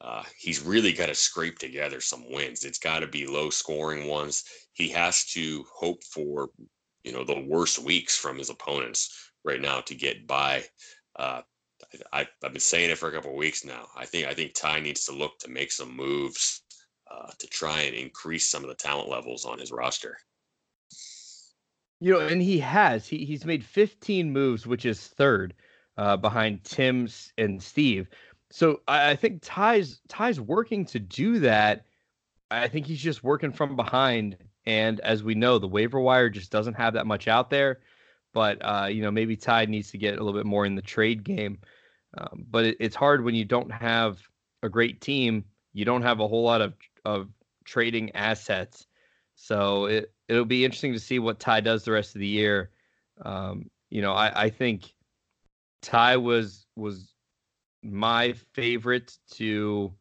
[0.00, 2.64] uh, he's really got to scrape together some wins.
[2.64, 4.44] It's got to be low scoring ones.
[4.72, 6.48] He has to hope for,
[7.02, 10.64] you know, the worst weeks from his opponents right now to get by.
[11.16, 11.42] Uh,
[12.10, 13.88] I, have been saying it for a couple weeks now.
[13.94, 16.62] I think I think Ty needs to look to make some moves
[17.10, 20.16] uh, to try and increase some of the talent levels on his roster.
[22.00, 23.06] You know, and he has.
[23.06, 25.54] He he's made 15 moves, which is third
[25.96, 28.08] uh, behind Tim and Steve.
[28.50, 31.86] So I, I think Ty's Ty's working to do that.
[32.50, 34.36] I think he's just working from behind.
[34.66, 37.80] And as we know, the waiver wire just doesn't have that much out there.
[38.32, 40.82] But uh, you know, maybe Ty needs to get a little bit more in the
[40.82, 41.58] trade game.
[42.16, 44.20] Um, but it, it's hard when you don't have
[44.62, 45.44] a great team.
[45.72, 46.74] You don't have a whole lot of
[47.04, 47.28] of
[47.64, 48.86] trading assets.
[49.34, 52.70] So it, it'll be interesting to see what Ty does the rest of the year.
[53.22, 54.92] Um, you know, I, I think
[55.82, 57.14] Ty was was
[57.82, 59.92] my favorite to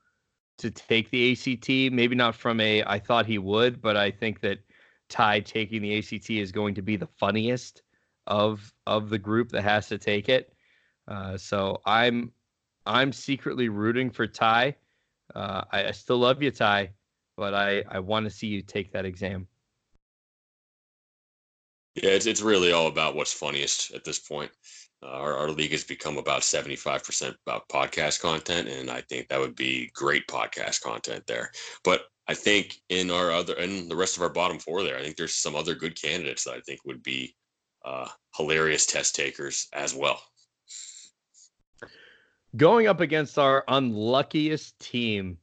[0.59, 1.93] to take the ACT.
[1.93, 4.59] Maybe not from a I thought he would, but I think that
[5.09, 7.83] Ty taking the ACT is going to be the funniest
[8.27, 10.53] of of the group that has to take it.
[11.07, 12.31] Uh, so I'm
[12.85, 14.75] I'm secretly rooting for Ty.
[15.35, 16.91] Uh, I, I, still love you, Ty,
[17.37, 19.47] but I I want to see you take that exam.
[21.95, 24.51] Yeah, it's it's really all about what's funniest at this point.
[25.03, 29.39] Uh, our, our league has become about 75% about podcast content, and I think that
[29.39, 31.51] would be great podcast content there.
[31.83, 35.03] But I think in our other and the rest of our bottom four there, I
[35.03, 37.35] think there's some other good candidates that I think would be
[37.85, 40.21] uh, hilarious test takers as well.
[42.55, 45.37] Going up against our unluckiest team,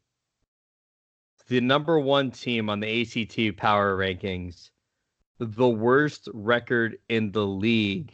[1.48, 4.70] the number one team on the ACT power rankings,
[5.40, 8.12] the worst record in the league,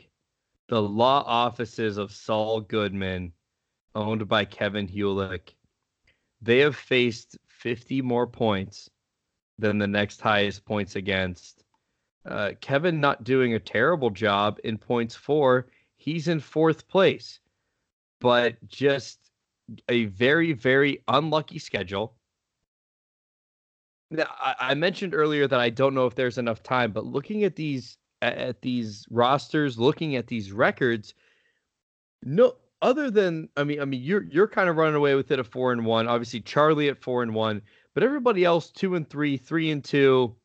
[0.68, 3.33] the law offices of Saul Goodman,
[3.97, 5.55] owned by Kevin Hewlick.
[6.41, 8.89] They have faced 50 more points
[9.59, 11.64] than the next highest points against.
[12.24, 15.66] Uh, Kevin not doing a terrible job in points for.
[15.97, 17.41] He's in fourth place,
[18.20, 19.18] but just
[19.89, 22.14] a very, very unlucky schedule.
[24.11, 27.57] Now, I, mentioned earlier that I don't know if there's enough time, but looking at
[27.57, 31.13] these at these rosters, looking at these records,
[32.23, 35.41] no other than I mean, I mean, you're you're kind of running away with it
[35.41, 36.07] at four and one.
[36.07, 37.63] Obviously, Charley at four and one,
[37.95, 40.37] but everybody else two and three, three and two.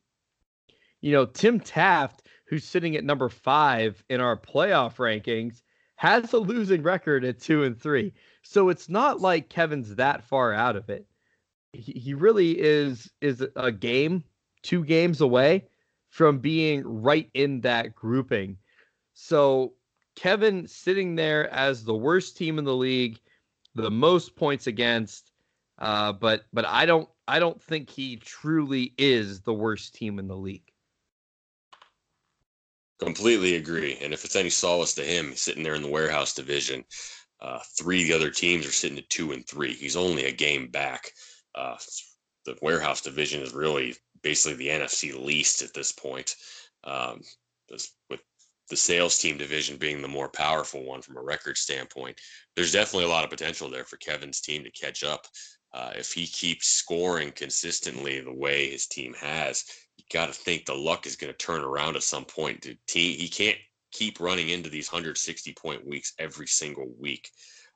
[1.01, 5.62] You know, Tim Taft, who's sitting at number five in our playoff rankings,
[5.97, 8.14] has a losing record at two and three.
[8.41, 11.05] So it's not like Kevin's that far out of it
[11.74, 14.24] he, really is is a game,
[14.61, 15.67] two games away
[16.09, 18.57] from being right in that grouping.
[19.13, 19.74] So
[20.15, 23.19] Kevin sitting there as the worst team in the league,
[23.76, 25.32] the most points against,
[25.80, 30.28] uh, but but I don't I don't think he truly is the worst team in
[30.28, 30.69] the league.
[32.99, 33.97] Completely agree.
[34.01, 36.84] And if it's any solace to him, sitting there in the warehouse division,
[37.39, 39.74] uh, three of the other teams are sitting at two and three.
[39.74, 41.11] He's only a game back
[41.56, 41.78] uh,
[42.45, 46.36] the warehouse division is really basically the NFC least at this point.
[46.84, 47.22] Um,
[47.70, 48.22] this, with
[48.70, 52.20] the sales team division being the more powerful one from a record standpoint,
[52.56, 55.26] there's definitely a lot of potential there for Kevin's team to catch up.
[55.74, 59.64] Uh, if he keeps scoring consistently the way his team has,
[59.97, 62.62] you got to think the luck is going to turn around at some point.
[62.88, 63.58] Team, he can't
[63.91, 67.30] keep running into these 160 point weeks every single week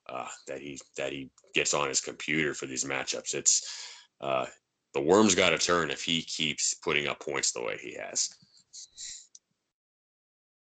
[0.08, 3.34] uh, that he that he gets on his computer for these matchups.
[3.34, 3.88] It's
[4.20, 4.46] uh,
[4.94, 8.30] the worm's got to turn if he keeps putting up points the way he has.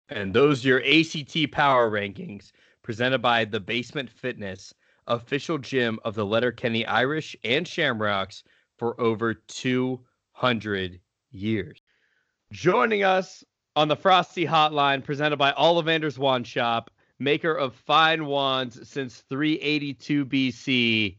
[0.09, 2.51] And those are your ACT power rankings
[2.81, 4.73] presented by the Basement Fitness,
[5.07, 8.43] official gym of the Letterkenny Irish and Shamrocks
[8.77, 10.99] for over 200
[11.31, 11.81] years.
[12.51, 13.43] Joining us
[13.75, 16.89] on the Frosty Hotline, presented by Ollivander's Wand Shop,
[17.19, 21.17] maker of fine wands since 382 BC,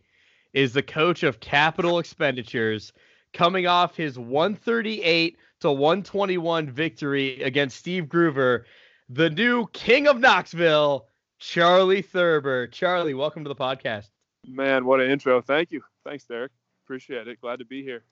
[0.52, 2.92] is the coach of capital expenditures,
[3.32, 8.64] coming off his 138 to 121 victory against Steve Groover,
[9.08, 11.06] the new king of Knoxville,
[11.38, 12.66] Charley Thurber.
[12.66, 14.08] Charley, welcome to the podcast.
[14.46, 15.40] Man, what an intro.
[15.40, 15.82] Thank you.
[16.04, 16.52] Thanks, Derek.
[16.86, 17.40] Appreciate it.
[17.40, 18.04] Glad to be here.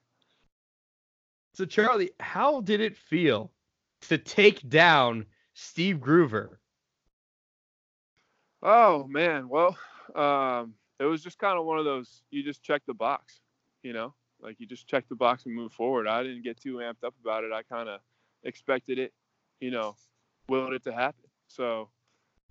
[1.55, 3.51] So, Charley, how did it feel
[4.01, 5.25] to take down
[5.55, 6.57] Steve Groover?
[8.61, 9.77] Oh man, well,
[10.15, 12.23] um, it was just kind of one of those.
[12.29, 13.39] You just check the box,
[13.83, 16.07] you know, like you just check the box and move forward.
[16.07, 17.51] I didn't get too amped up about it.
[17.53, 18.01] I kind of
[18.43, 19.13] expected it,
[19.59, 19.95] you know,
[20.49, 21.23] willed it to happen.
[21.47, 21.89] So,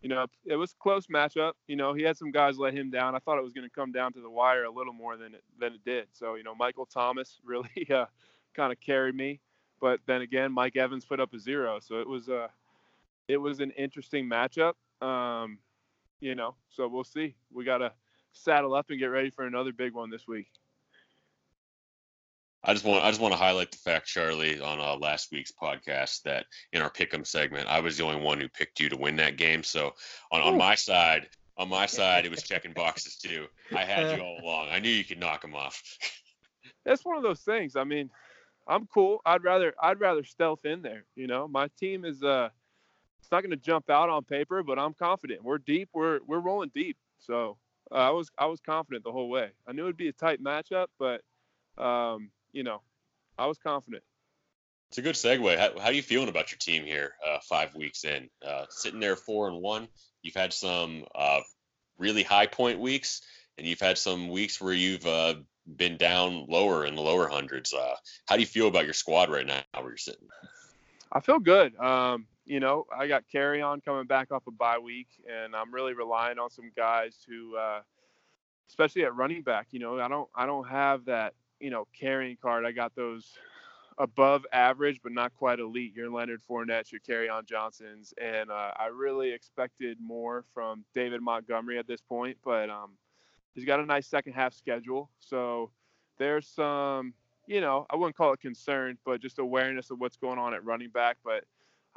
[0.03, 1.53] you know, it was a close matchup.
[1.67, 3.15] You know, he had some guys let him down.
[3.15, 5.35] I thought it was going to come down to the wire a little more than
[5.35, 6.09] it than it did.
[6.13, 8.07] So, you know, Michael Thomas really uh,
[8.55, 9.41] kind of carried me,
[9.81, 11.81] but then again, Mike Evans put up a zero.
[11.81, 12.49] So it was a uh,
[13.29, 14.73] it was an interesting matchup.
[15.03, 15.59] Um,
[16.21, 17.35] you know, so we'll see.
[17.53, 17.93] We got to
[18.33, 20.47] saddle up and get ready for another big one this week.
[22.65, 25.53] I just want I just want to highlight the fact, Charley, on uh, last week's
[25.53, 28.97] podcast that in our pick'em segment, I was the only one who picked you to
[28.97, 29.63] win that game.
[29.63, 29.93] So
[30.33, 33.47] on, on my side, on my side, it was checking boxes too.
[33.75, 34.69] I had you all along.
[34.71, 35.81] I knew you could knock them off.
[36.85, 37.77] That's one of those things.
[37.77, 38.11] I mean,
[38.67, 39.21] I'm cool.
[39.25, 41.05] I'd rather I'd rather stealth in there.
[41.15, 42.49] You know, my team is uh
[43.21, 45.45] it's not going to jump out on paper, but I'm confident.
[45.45, 45.91] We're deep.
[45.93, 46.97] We're we're rolling deep.
[47.19, 47.57] So
[47.91, 49.51] uh, I was I was confident the whole way.
[49.67, 51.23] I knew it'd be a tight matchup, but
[51.83, 52.83] um, you know,
[53.39, 54.03] I was confident.
[54.89, 55.59] It's a good segue.
[55.59, 58.31] How, how are you feeling about your team here, uh, five weeks in?
[58.47, 59.89] Uh, sitting there four and one.
[60.23, 61.41] You've had some uh,
[61.99, 63.21] really high point weeks,
[63.59, 65.35] and you've had some weeks where you've uh,
[65.77, 67.75] been down lower in the lower hundreds.
[67.75, 67.95] Uh,
[68.27, 70.29] how do you feel about your squad right now where you're sitting?
[71.13, 71.77] I feel good.
[71.79, 75.93] Um, you know, I got Kerryon coming back off a bye week, and I'm really
[75.93, 77.81] relying on some guys who, uh,
[78.71, 79.69] especially at running back.
[79.71, 82.65] You know, I don't I don't have that you know carrying card.
[82.65, 83.35] I got those
[83.99, 85.95] above average but not quite elite.
[85.95, 91.79] Your Leonard Fournette, your Kerryon Johnsons, and uh, I really expected more from David Montgomery
[91.79, 92.93] at this point, but um,
[93.55, 95.71] he's got a nice second half schedule, so
[96.17, 97.13] there's some,
[97.47, 100.65] you know, I wouldn't call it concern, but just awareness of what's going on at
[100.65, 101.19] running back.
[101.23, 101.45] But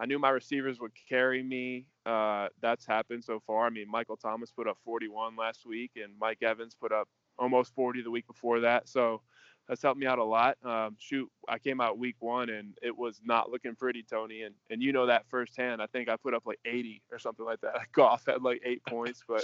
[0.02, 1.86] I knew my receivers would carry me.
[2.08, 3.68] Uh, that's happened so far.
[3.68, 7.76] I mean, Michael Thomas put up 41 last week, and Mike Evans put up almost
[7.76, 8.90] 40 the week before that.
[8.90, 9.22] So
[9.68, 10.58] that's helped me out a lot.
[10.66, 14.56] Um, shoot, I came out week one and it was not looking pretty, Tony, and
[14.72, 15.84] and you know that firsthand.
[15.84, 17.76] I think I put up like 80 or something like that.
[17.94, 19.44] Goff had like eight points, but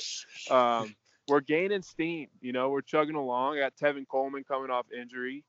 [0.51, 0.95] um,
[1.27, 2.29] we're gaining steam.
[2.41, 3.57] You know, we're chugging along.
[3.57, 5.43] I got Tevin Coleman coming off injury,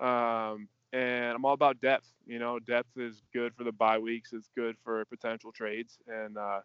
[0.00, 2.06] um, and I'm all about depth.
[2.24, 4.32] You know, depth is good for the bye weeks.
[4.32, 6.60] It's good for potential trades, and uh,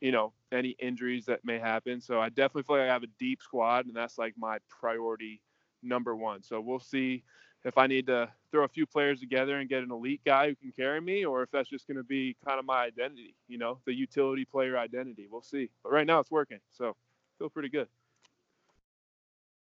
[0.00, 2.00] you know any injuries that may happen.
[2.00, 5.42] So I definitely feel like I have a deep squad, and that's like my priority
[5.82, 6.42] number one.
[6.42, 7.22] So we'll see
[7.64, 10.54] if I need to throw a few players together and get an elite guy who
[10.56, 13.58] can carry me, or if that's just going to be kind of my identity, you
[13.58, 15.28] know, the utility player identity.
[15.30, 15.68] We'll see.
[15.82, 16.96] But right now it's working, so
[17.38, 17.88] feel pretty good.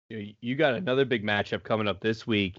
[0.09, 2.55] You got another big matchup coming up this week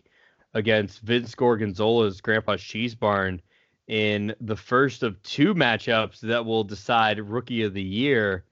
[0.55, 3.41] against Vince Gorgonzola's Grandpa's Cheese Barn
[3.89, 8.45] in the first of two matchups that will decide Rookie of the Year.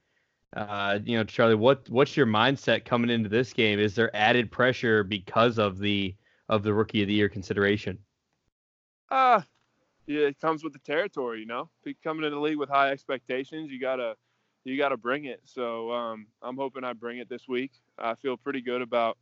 [0.56, 3.78] Uh, you know, Charley, what what's your mindset coming into this game?
[3.78, 6.14] Is there added pressure because of the
[6.48, 7.98] of the rookie of the year consideration?
[9.10, 9.42] Uh
[10.08, 11.68] yeah, it comes with the territory, you know.
[12.02, 14.16] Coming into the league with high expectations, you gotta
[14.64, 15.40] you gotta bring it.
[15.44, 17.72] So um, I'm hoping I bring it this week.
[17.98, 19.18] I feel pretty good about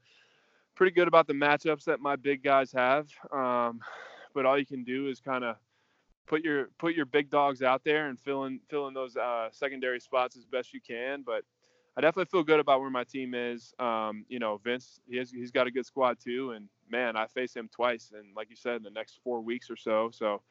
[0.77, 3.09] pretty good about the matchups that my big guys have.
[3.33, 3.81] Um,
[4.35, 5.57] but all you can do is kind of
[6.27, 9.49] put your put your big dogs out there and fill in fill in those uh,
[9.51, 11.23] secondary spots as best you can.
[11.23, 11.43] But
[11.97, 13.73] I definitely feel good about where my team is.
[13.79, 17.27] Um, you know, Vince, he has, he's got a good squad too, and man, I
[17.27, 20.11] face him twice, and like you said, in the next four weeks or so.
[20.13, 20.43] So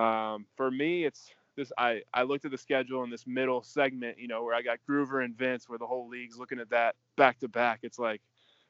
[0.00, 1.70] um, for me, it's this.
[1.76, 4.78] I I looked at the schedule in this middle segment, you know, where I got
[4.88, 7.80] Groover and Vince, where the whole league's looking at that back to back.
[7.82, 8.22] It's like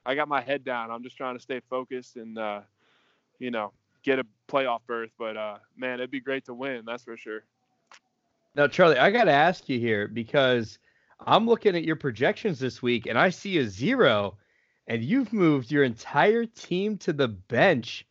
[0.07, 0.91] I got my head down.
[0.91, 2.61] I'm just trying to stay focused and uh,
[3.39, 5.11] you know get a playoff berth.
[5.19, 6.85] But uh, man, it'd be great to win.
[6.87, 7.45] That's for sure.
[8.55, 10.79] Now, Charley, I got to ask you here because
[11.27, 14.39] I'm looking at your projections this week and I see a zero,
[14.87, 18.07] and you've moved your entire team to the bench.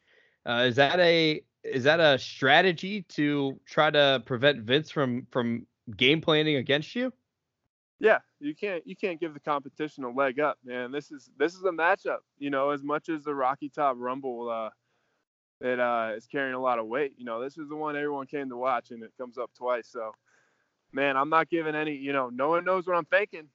[0.45, 5.65] Uh, is that a is that a strategy to try to prevent Vince from from
[5.95, 7.11] game planning against you?
[8.05, 10.91] Yeah, you can't you can't give the competition a leg up, man.
[10.91, 12.19] This is this is a matchup.
[12.37, 14.69] You know, as much as the Rocky Top Rumble uh,
[15.59, 17.13] that uh, is carrying a lot of weight.
[17.17, 19.87] You know, this is the one everyone came to watch, and it comes up twice.
[19.87, 20.11] So,
[20.93, 21.95] man, I'm not giving any.
[21.95, 23.47] You know, no one knows what I'm thinking.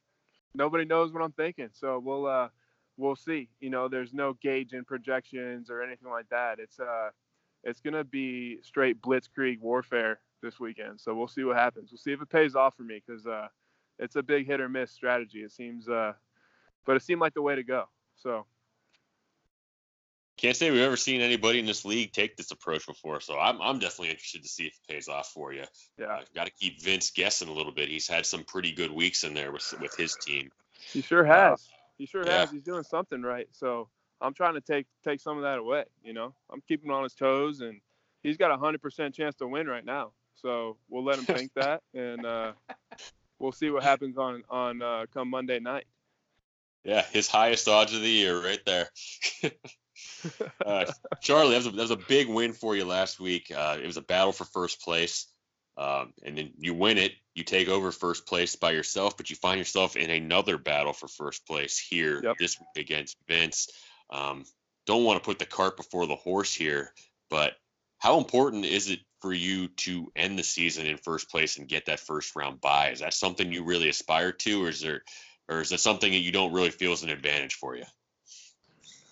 [0.53, 1.69] Nobody knows what I'm thinking.
[1.73, 2.49] So we'll uh,
[2.97, 3.51] we'll see.
[3.61, 6.59] You know, there's no gauge in projections or anything like that.
[6.59, 7.11] It's uh,
[7.63, 11.01] it's gonna be straight blitzkrieg warfare this weekend.
[11.01, 11.93] So we'll see what happens.
[11.93, 13.47] We'll see if it pays off for me because uh,
[14.01, 15.41] it's a big hit or miss strategy.
[15.41, 16.15] It seems, uh,
[16.85, 17.85] but it seemed like the way to go.
[18.17, 18.47] So
[20.41, 23.61] can't say we've ever seen anybody in this league take this approach before, so I'm
[23.61, 25.65] I'm definitely interested to see if it pays off for you.
[25.99, 27.91] Yeah, uh, got to keep Vince guessing a little bit.
[27.91, 30.51] He's had some pretty good weeks in there with with his team.
[30.93, 31.53] He sure has.
[31.53, 32.39] Uh, he sure yeah.
[32.39, 32.51] has.
[32.51, 33.49] He's doing something right.
[33.53, 33.89] So
[34.23, 35.85] I'm trying to take take some of that away.
[36.03, 37.79] You know, I'm keeping him on his toes, and
[38.23, 40.13] he's got a hundred percent chance to win right now.
[40.37, 42.53] So we'll let him think that, and uh,
[43.41, 45.87] we'll see what happens on on uh, come Monday night.
[46.85, 48.89] Yeah, his highest odds of the year, right there.
[50.65, 50.87] uh,
[51.21, 53.53] Charley, that was, a, that was, a, big win for you last week.
[53.55, 55.27] Uh, it was a battle for first place.
[55.77, 59.37] Um, and then you win it, you take over first place by yourself, but you
[59.37, 62.37] find yourself in another battle for first place here yep.
[62.39, 63.69] this week against Vince.
[64.11, 64.45] Um,
[64.87, 66.93] don't want to put the cart before the horse here,
[67.29, 67.55] but
[68.01, 71.87] how important is it for you to end the season in first place and get
[71.87, 72.91] that first round bye?
[72.91, 75.03] Is that something you really aspire to, or is there,
[75.49, 77.85] or is that something that you don't really feel is an advantage for you?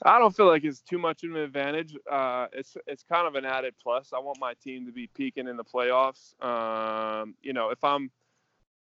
[0.02, 1.94] I don't feel like it's too much of an advantage.
[2.10, 4.12] Uh, it's it's kind of an added plus.
[4.14, 6.40] I want my team to be peaking in the playoffs.
[6.42, 8.10] Um, you know, if I'm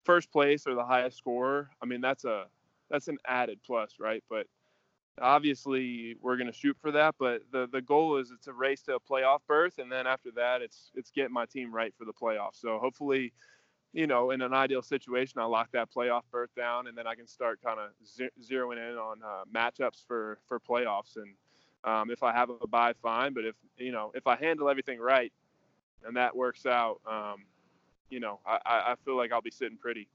[0.05, 2.45] first place or the highest scorer, I mean that's a
[2.91, 4.23] that's an added plus, right?
[4.31, 4.47] But
[5.21, 7.15] obviously we're going to shoot for that.
[7.19, 10.31] But the the goal is it's a race to a playoff berth, and then after
[10.37, 12.61] that, it's it's getting my team right for the playoffs.
[12.61, 13.33] So hopefully,
[13.93, 17.15] you know, in an ideal situation, I lock that playoff berth down, and then I
[17.15, 21.17] can start kind of ze- zeroing in on uh, matchups for for playoffs.
[21.17, 21.35] And
[21.85, 23.33] um, if I have a bye, fine.
[23.35, 25.33] But if you know, if I handle everything right,
[26.05, 27.47] and that works out, um,
[28.11, 30.09] you know, I, I feel like I'll be sitting pretty.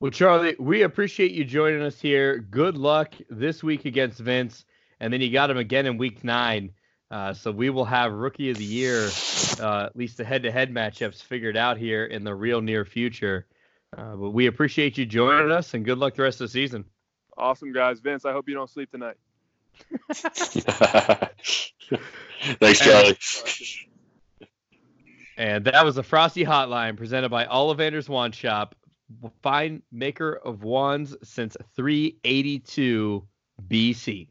[0.00, 2.38] Well, Charley, we appreciate you joining us here.
[2.38, 4.64] Good luck this week against Vince,
[5.00, 6.70] and then you got him again in Week Nine.
[7.10, 9.10] Uh, so we will have Rookie of the Year,
[9.58, 13.48] uh, at least the head-to-head matchups figured out here in the real near future.
[13.96, 16.84] Uh, but we appreciate you joining us, and good luck the rest of the season.
[17.36, 17.98] Awesome, guys.
[17.98, 19.16] Vince, I hope you don't sleep tonight.
[22.60, 23.18] Thanks, Charley.
[25.36, 28.76] And that was the Frosty Hotline presented by Ollivander's Wand Shop,
[29.42, 33.26] fine maker of wands since 382
[33.68, 34.28] BC.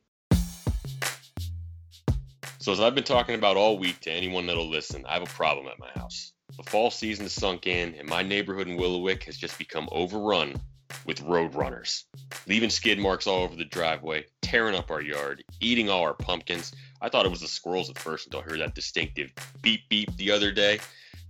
[2.60, 5.28] So, as I've been talking about all week to anyone that'll listen, I have a
[5.28, 6.34] problem at my house.
[6.58, 10.60] The fall season has sunk in, and my neighborhood in Willowick has just become overrun
[11.06, 12.06] with road runners,
[12.48, 16.74] leaving skid marks all over the driveway, tearing up our yard, eating all our pumpkins.
[17.02, 20.16] I thought it was the squirrels at first until I heard that distinctive beep beep
[20.18, 20.80] the other day.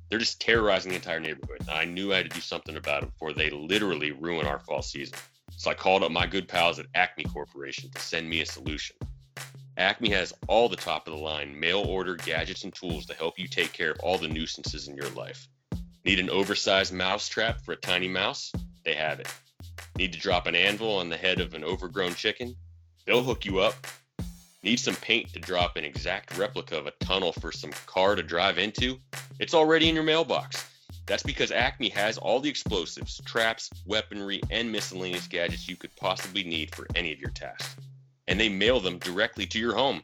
[0.10, 1.68] They're just terrorizing the entire neighborhood.
[1.70, 4.82] I knew I had to do something about it before they literally ruin our fall
[4.82, 5.18] season.
[5.58, 8.96] So I called up my good pals at Acme Corporation to send me a solution.
[9.78, 13.38] Acme has all the top of the line mail order gadgets and tools to help
[13.38, 15.48] you take care of all the nuisances in your life.
[16.06, 18.52] Need an oversized mouse trap for a tiny mouse?
[18.84, 19.28] They have it.
[19.98, 22.56] Need to drop an anvil on the head of an overgrown chicken?
[23.06, 23.76] They'll hook you up.
[24.68, 28.22] Need some paint to drop an exact replica of a tunnel for some car to
[28.22, 29.00] drive into?
[29.40, 30.70] It's already in your mailbox.
[31.06, 36.44] That's because Acme has all the explosives, traps, weaponry, and miscellaneous gadgets you could possibly
[36.44, 37.78] need for any of your tasks.
[38.28, 40.04] And they mail them directly to your home.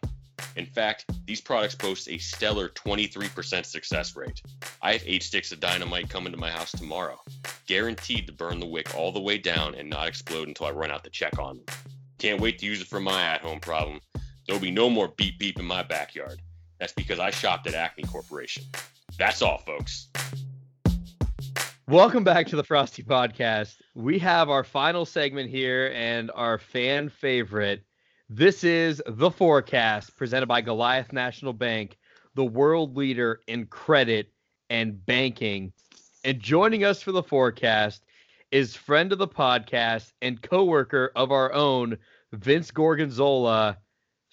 [0.55, 4.41] In fact, these products boast a stellar 23% success rate.
[4.81, 7.19] I have eight sticks of dynamite coming to my house tomorrow,
[7.67, 10.89] guaranteed to burn the wick all the way down and not explode until I run
[10.89, 11.65] out the check on them.
[12.17, 13.99] Can't wait to use it for my at home problem.
[14.45, 16.41] There'll be no more beep beep in my backyard.
[16.77, 18.63] That's because I shopped at Acme Corporation.
[19.17, 20.09] That's all, folks.
[21.87, 23.77] Welcome back to the Frosty Podcast.
[23.95, 27.83] We have our final segment here and our fan favorite.
[28.27, 31.97] This is the forecast presented by Goliath National Bank,
[32.35, 34.33] the world leader in credit
[34.69, 35.71] and banking.
[36.25, 38.03] And joining us for the forecast
[38.51, 41.97] is friend of the podcast and coworker of our own,
[42.33, 43.77] Vince Gorgonzola,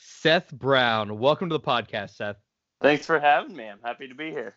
[0.03, 1.19] Seth Brown.
[1.19, 2.37] Welcome to the podcast, Seth.
[2.81, 3.67] Thanks for having me.
[3.69, 4.55] I'm happy to be here.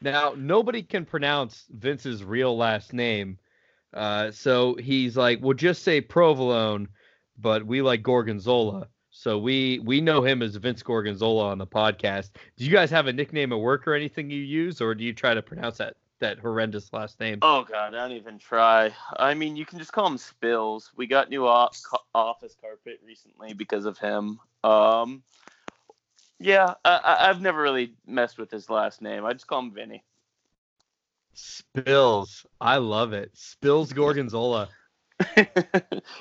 [0.00, 3.38] Now, nobody can pronounce Vince's real last name.
[3.92, 6.88] Uh, so he's like, we'll just say provolone,
[7.38, 8.88] but we like Gorgonzola.
[9.10, 12.30] So we we know him as Vince Gorgonzola on the podcast.
[12.56, 15.12] Do you guys have a nickname at work or anything you use, or do you
[15.12, 15.94] try to pronounce that
[16.24, 17.38] that horrendous last name?
[17.42, 18.92] Oh God, I don't even try.
[19.16, 20.90] I mean, you can just call him Spills.
[20.96, 21.86] We got new office
[22.60, 24.40] carpet recently because of him.
[24.62, 25.22] Um,
[26.40, 29.24] yeah, I, have never really messed with his last name.
[29.24, 30.02] I just call him Vinny.
[31.34, 33.30] Spills, I love it.
[33.34, 34.68] Spills Gorgonzola.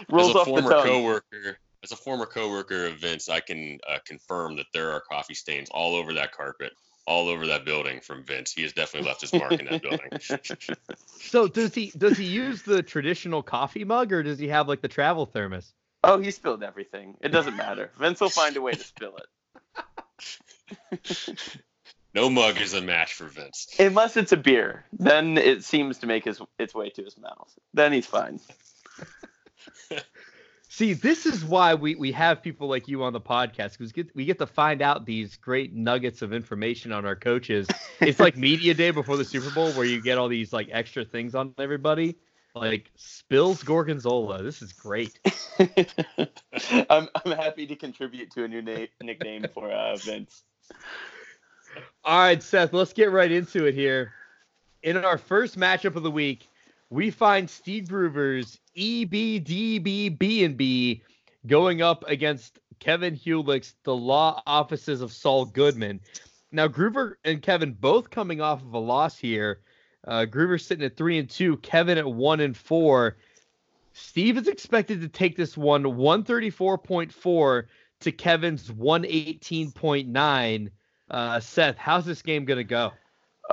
[0.10, 4.56] Rolls as a former coworker, as a former coworker of Vince, I can uh, confirm
[4.58, 6.74] that there are coffee stains all over that carpet,
[7.06, 8.54] all over that building from Vince.
[8.54, 10.78] He has definitely left his mark in that building.
[11.20, 14.82] so does he does he use the traditional coffee mug or does he have like
[14.82, 15.74] the travel thermos?
[16.04, 17.16] Oh, he spilled everything.
[17.22, 17.92] It doesn't matter.
[17.98, 19.28] Vince will find a way to spill it.
[22.14, 23.68] no mug is a match for Vince.
[23.80, 27.54] Unless it's a beer, then it seems to make his its way to his mouth.
[27.74, 28.40] Then he's fine.
[30.74, 34.16] See, this is why we, we have people like you on the podcast because get,
[34.16, 37.68] we get to find out these great nuggets of information on our coaches.
[38.00, 41.06] it's like media day before the Super Bowl where you get all these like extra
[41.06, 42.16] things on everybody.
[42.56, 44.42] Like spills gorgonzola.
[44.42, 45.20] This is great.
[46.90, 50.42] I'm I'm happy to contribute to a new name nickname for uh, Vince.
[52.04, 52.74] All right, Seth.
[52.74, 54.14] Let's get right into it here.
[54.82, 56.48] In our first matchup of the week,
[56.94, 59.40] we find Steve Groover's B
[61.48, 66.00] going up against Kevin Hewlick's The Law Offices of Saul Goodman.
[66.52, 69.62] Now, Groover and Kevin both coming off of a loss here.
[70.08, 73.18] Uh, Groover sitting at three and two, Kevin at one and four.
[73.94, 77.64] Steve is expected to take this one 134.4
[78.02, 80.70] to Kevin's 118.9.
[81.10, 82.92] Uh, Seth, how's this game going to go?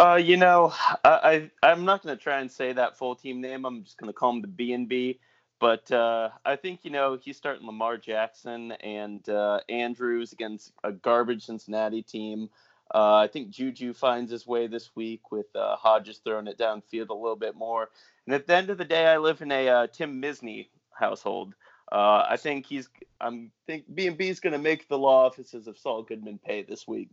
[0.00, 0.72] Uh, you know,
[1.04, 3.66] I, I am not to try and say that full team name.
[3.66, 5.20] I'm just to call him the B and B.
[5.60, 10.90] But uh, I think you know he's starting Lamar Jackson and uh, Andrews against a
[10.90, 12.48] garbage Cincinnati team.
[12.94, 17.10] Uh, I think Juju finds his way this week with uh, Hodges throwing it downfield
[17.10, 17.90] a little bit more.
[18.24, 21.54] And at the end of the day, I live in a uh, Tim Misney household.
[21.92, 22.88] Uh, I think he's.
[23.20, 26.40] I'm think B and B is going to make the law offices of Saul Goodman
[26.42, 27.10] pay this week.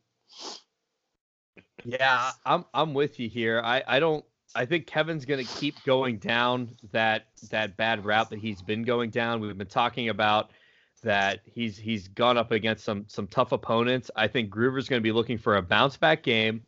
[1.85, 3.61] Yeah, I'm I'm with you here.
[3.63, 4.25] I I don't.
[4.55, 8.83] I think Kevin's going to keep going down that that bad route that he's been
[8.83, 9.39] going down.
[9.39, 10.51] We've been talking about
[11.03, 14.09] that he's he's gone up against some some tough opponents.
[14.15, 16.63] I think Groover's going to be looking for a bounce back game.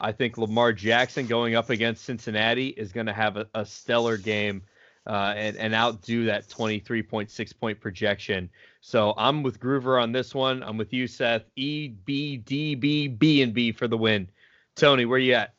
[0.00, 4.16] I think Lamar Jackson going up against Cincinnati is going to have a, a stellar
[4.16, 4.62] game
[5.06, 8.50] uh, and, and outdo that 23.6 point projection.
[8.80, 10.62] So I'm with Groover on this one.
[10.62, 11.44] I'm with you, Seth.
[11.56, 14.28] E B D B B and B for the win.
[14.76, 15.54] Tony, where you at?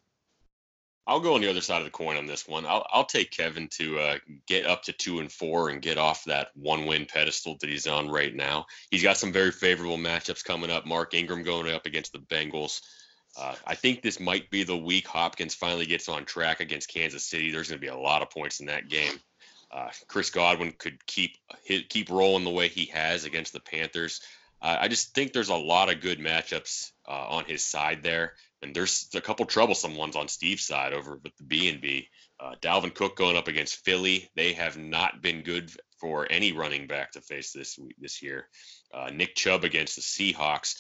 [1.07, 2.65] I'll go on the other side of the coin on this one.
[2.65, 6.25] I'll, I'll take Kevin to uh, get up to two and four and get off
[6.25, 8.65] that one win pedestal that he's on right now.
[8.91, 10.85] He's got some very favorable matchups coming up.
[10.85, 12.81] Mark Ingram going up against the Bengals.
[13.37, 17.23] Uh, I think this might be the week Hopkins finally gets on track against Kansas
[17.23, 17.51] City.
[17.51, 19.13] There's going to be a lot of points in that game.
[19.71, 21.37] Uh, Chris Godwin could keep
[21.89, 24.21] keep rolling the way he has against the Panthers.
[24.61, 28.33] Uh, I just think there's a lot of good matchups uh, on his side there,
[28.61, 32.09] and there's a couple troublesome ones on Steve's side over with the B and B.
[32.39, 34.29] Uh, Dalvin Cook going up against Philly.
[34.35, 38.47] They have not been good for any running back to face this week this year.
[38.93, 40.75] Uh, Nick Chubb against the Seahawks.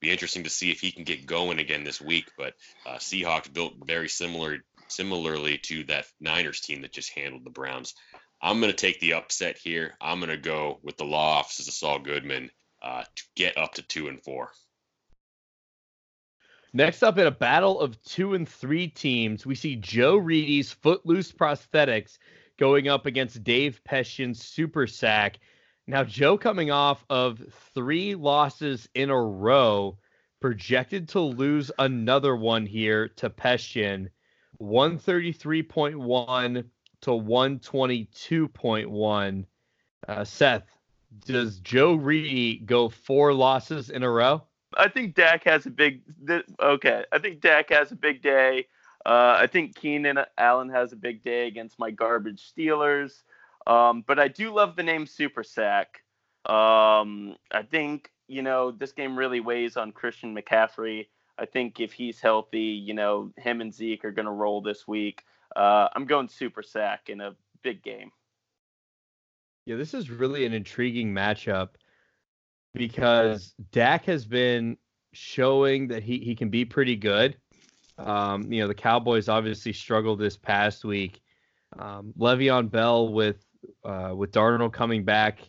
[0.00, 2.30] Be interesting to see if he can get going again this week.
[2.38, 2.54] But
[2.86, 4.58] uh, Seahawks built very similar
[4.88, 7.94] similarly to that Niners team that just handled the Browns.
[8.42, 9.94] I'm going to take the upset here.
[10.00, 12.50] I'm going to go with the law offices of Saul Goodman
[12.82, 14.50] uh, to get up to two and four.
[16.72, 21.32] Next up, in a battle of two and three teams, we see Joe Reedy's Footloose
[21.32, 22.18] Prosthetics
[22.58, 25.38] going up against Dave Peshtian's Super Sack.
[25.86, 27.42] Now, Joe coming off of
[27.74, 29.98] three losses in a row,
[30.40, 34.08] projected to lose another one here to Peshtian,
[34.60, 36.64] 133.1
[37.02, 39.44] to 122.1.
[40.08, 40.64] Uh, Seth,
[41.26, 44.42] does Joe Reedy go four losses in a row?
[44.76, 46.02] I think Dak has a big.
[46.60, 48.66] Okay, I think Dak has a big day.
[49.04, 53.22] Uh, I think Keenan Allen has a big day against my garbage Steelers.
[53.66, 56.02] Um, but I do love the name Super Sack.
[56.46, 61.06] Um, I think you know this game really weighs on Christian McCaffrey.
[61.38, 64.86] I think if he's healthy, you know him and Zeke are going to roll this
[64.86, 65.24] week.
[65.54, 68.10] Uh, I'm going Super Sack in a big game.
[69.66, 71.70] Yeah, this is really an intriguing matchup
[72.74, 74.76] because Dak has been
[75.12, 77.36] showing that he, he can be pretty good.
[77.98, 81.20] Um, you know, the Cowboys obviously struggled this past week.
[81.78, 83.44] Um, Le'Veon Bell with
[83.84, 85.40] uh, with Darnold coming back,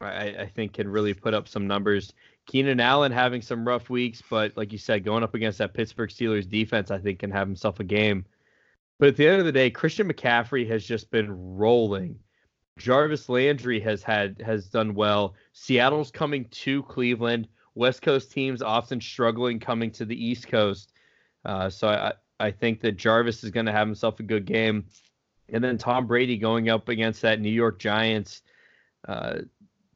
[0.00, 2.12] I, I think can really put up some numbers.
[2.46, 6.10] Keenan Allen having some rough weeks, but like you said, going up against that Pittsburgh
[6.10, 8.26] Steelers defense, I think can have himself a game.
[8.98, 12.18] But at the end of the day, Christian McCaffrey has just been rolling.
[12.78, 15.34] Jarvis Landry has had has done well.
[15.52, 17.48] Seattle's coming to Cleveland.
[17.74, 20.92] West Coast teams often struggling coming to the East Coast.
[21.44, 24.86] Uh, so I I think that Jarvis is going to have himself a good game.
[25.48, 28.42] And then Tom Brady going up against that New York Giants
[29.06, 29.40] uh,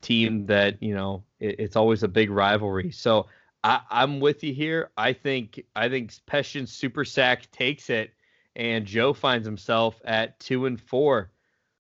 [0.01, 2.91] team that you know it, it's always a big rivalry.
[2.91, 3.27] So
[3.65, 4.91] I, am with you here.
[4.97, 8.13] I think I think Peshtian's super sack takes it,
[8.59, 11.31] and Joe finds himself at two and four.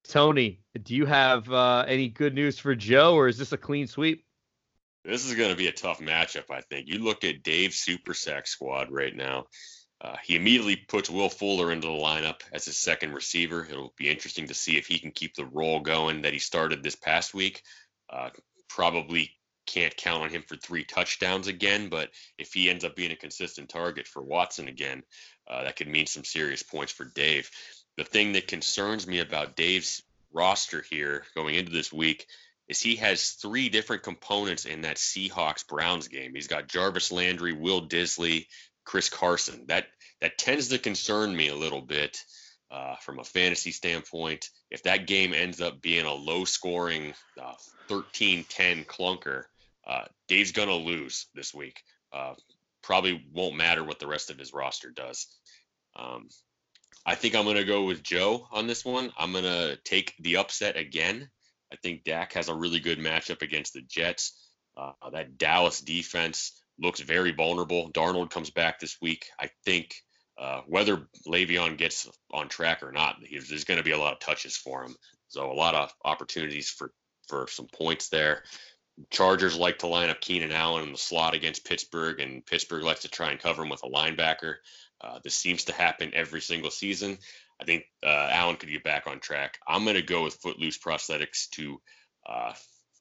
[0.09, 3.86] Tony, do you have uh, any good news for Joe, or is this a clean
[3.86, 4.24] sweep?
[5.05, 6.86] This is going to be a tough matchup, I think.
[6.86, 9.46] You look at Dave's super sack squad right now.
[10.00, 13.66] Uh, he immediately puts Will Fuller into the lineup as his second receiver.
[13.68, 16.82] It'll be interesting to see if he can keep the role going that he started
[16.82, 17.62] this past week.
[18.09, 18.30] Uh,
[18.68, 19.32] probably
[19.68, 23.16] can't count on him for three touchdowns again, but if he ends up being a
[23.16, 25.02] consistent target for Watson again,
[25.49, 27.51] uh, that could mean some serious points for Dave.
[27.97, 30.03] The thing that concerns me about Dave's
[30.33, 32.27] roster here going into this week
[32.69, 36.35] is he has three different components in that Seahawks Browns game.
[36.35, 38.47] He's got Jarvis Landry, Will Dissly,
[38.85, 39.65] Chris Carson.
[39.69, 39.87] That
[40.20, 42.23] that tends to concern me a little bit
[42.70, 44.51] uh, from a fantasy standpoint.
[44.70, 47.55] If that game ends up being a low scoring uh,
[47.89, 49.45] 13-10 clunker,
[49.87, 51.81] uh, Dave's gonna lose this week.
[52.82, 55.26] Probably won't matter what the rest of his roster does.
[55.96, 56.28] Um,
[57.05, 59.12] I think I'm gonna go with Joe on this one.
[59.18, 61.28] I'm gonna take the upset again.
[61.72, 64.32] I think Dak has a really good matchup against the Jets.
[64.76, 67.90] Uh, that Dallas defense looks very vulnerable.
[67.92, 69.26] Darnold comes back this week.
[69.38, 69.94] I think
[70.38, 74.20] uh, whether Le'Veon gets on track or not, there's going to be a lot of
[74.20, 74.94] touches for him.
[75.28, 76.92] So a lot of opportunities for
[77.28, 78.44] for some points there.
[79.11, 83.03] Chargers like to line up Keenan Allen in the slot against Pittsburgh, and Pittsburgh likes
[83.03, 84.57] to try and cover him with a linebacker.
[85.01, 87.19] Uh, this seems to happen every single season.
[87.61, 89.59] I think uh, Allen could get back on track.
[89.66, 91.81] I'm going to go with Footloose Prosthetics to
[92.29, 92.53] uh,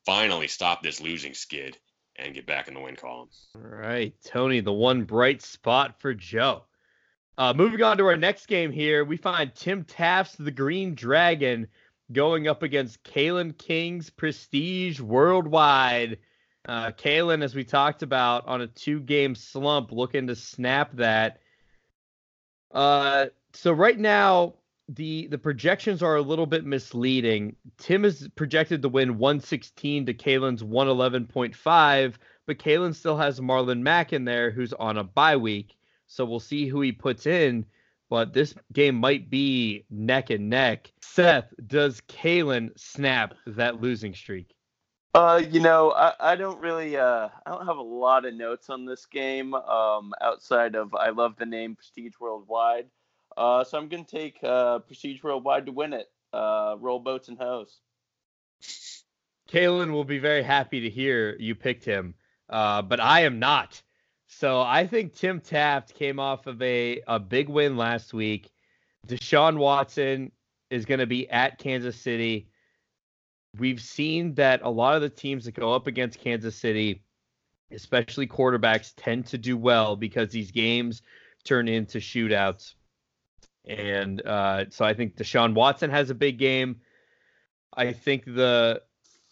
[0.05, 1.77] finally stop this losing skid
[2.17, 3.29] and get back in the win column.
[3.55, 6.63] All right, Tony, the one bright spot for Joe.
[7.37, 11.67] Uh, moving on to our next game here, we find Tim Taft's the Green Dragon
[12.11, 16.19] going up against Kalen King's Prestige Worldwide.
[16.67, 21.39] Uh, Kalen, as we talked about, on a two-game slump, looking to snap that.
[22.71, 24.55] Uh, so right now,
[24.89, 27.55] the the projections are a little bit misleading.
[27.77, 32.13] Tim is projected to win 116 to Kalen's 111.5,
[32.45, 35.75] but Kalen still has Marlon Mack in there, who's on a bye week.
[36.07, 37.65] So we'll see who he puts in.
[38.09, 40.91] But this game might be neck and neck.
[41.01, 44.55] Seth, does Kalen snap that losing streak?
[45.13, 48.69] Uh, you know, I, I don't really, uh, I don't have a lot of notes
[48.69, 49.53] on this game.
[49.53, 52.87] Um, outside of I love the name Prestige Worldwide.
[53.35, 56.09] Uh, so I'm gonna take uh, Prestige Worldwide to win it.
[56.31, 57.79] Uh, roll boats and hoes.
[59.49, 62.13] Kalen will be very happy to hear you picked him,
[62.49, 63.81] uh, but I am not.
[64.27, 68.51] So I think Tim Taft came off of a, a big win last week.
[69.07, 70.31] Deshaun Watson
[70.69, 72.49] is going to be at Kansas City.
[73.57, 77.03] We've seen that a lot of the teams that go up against Kansas City,
[77.71, 81.01] especially quarterbacks, tend to do well because these games
[81.45, 82.73] turn into shootouts.
[83.65, 86.81] And uh, so I think Deshaun Watson has a big game.
[87.73, 88.81] I think the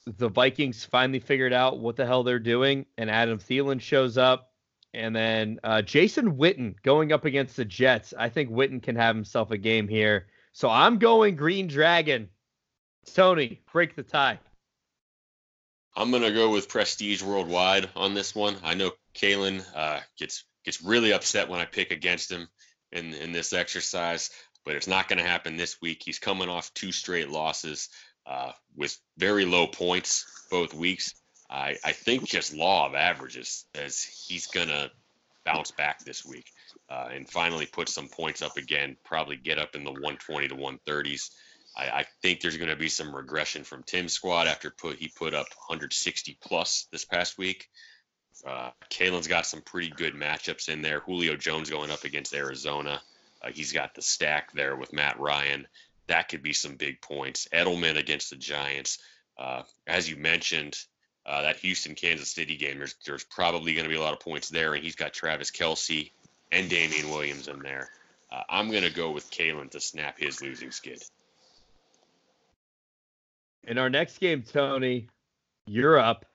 [0.06, 4.52] the Vikings finally figured out what the hell they're doing, and Adam Thielen shows up.
[4.96, 8.14] And then uh, Jason Witten going up against the Jets.
[8.18, 10.28] I think Witten can have himself a game here.
[10.54, 12.30] So I'm going Green Dragon.
[13.14, 14.40] Tony, break the tie.
[15.98, 18.56] I'm gonna go with Prestige Worldwide on this one.
[18.64, 22.48] I know Kalen uh, gets gets really upset when I pick against him
[22.92, 24.30] in in this exercise,
[24.66, 26.02] but it's not gonna happen this week.
[26.04, 27.90] He's coming off two straight losses
[28.26, 31.14] uh, with very low points both weeks.
[31.56, 34.92] I, I think just law of averages says he's gonna
[35.46, 36.52] bounce back this week
[36.90, 38.98] uh, and finally put some points up again.
[39.06, 41.30] Probably get up in the 120 to 130s.
[41.78, 45.08] I, I think there's going to be some regression from Tim's squad after put he
[45.08, 47.68] put up 160 plus this past week.
[48.46, 51.00] Uh, Kalen's got some pretty good matchups in there.
[51.00, 53.02] Julio Jones going up against Arizona.
[53.42, 55.68] Uh, he's got the stack there with Matt Ryan.
[56.08, 57.48] That could be some big points.
[57.54, 59.00] Edelman against the Giants.
[59.38, 60.78] Uh, as you mentioned,
[61.26, 64.20] uh, that Houston Kansas City game, there's there's probably going to be a lot of
[64.20, 66.12] points there, and he's got Travis Kelce
[66.52, 67.90] and Damien Williams in there.
[68.32, 71.04] Uh, I'm going to go with Kalen to snap his losing skid.
[73.64, 75.08] In our next game, Tony,
[75.66, 76.26] you're up.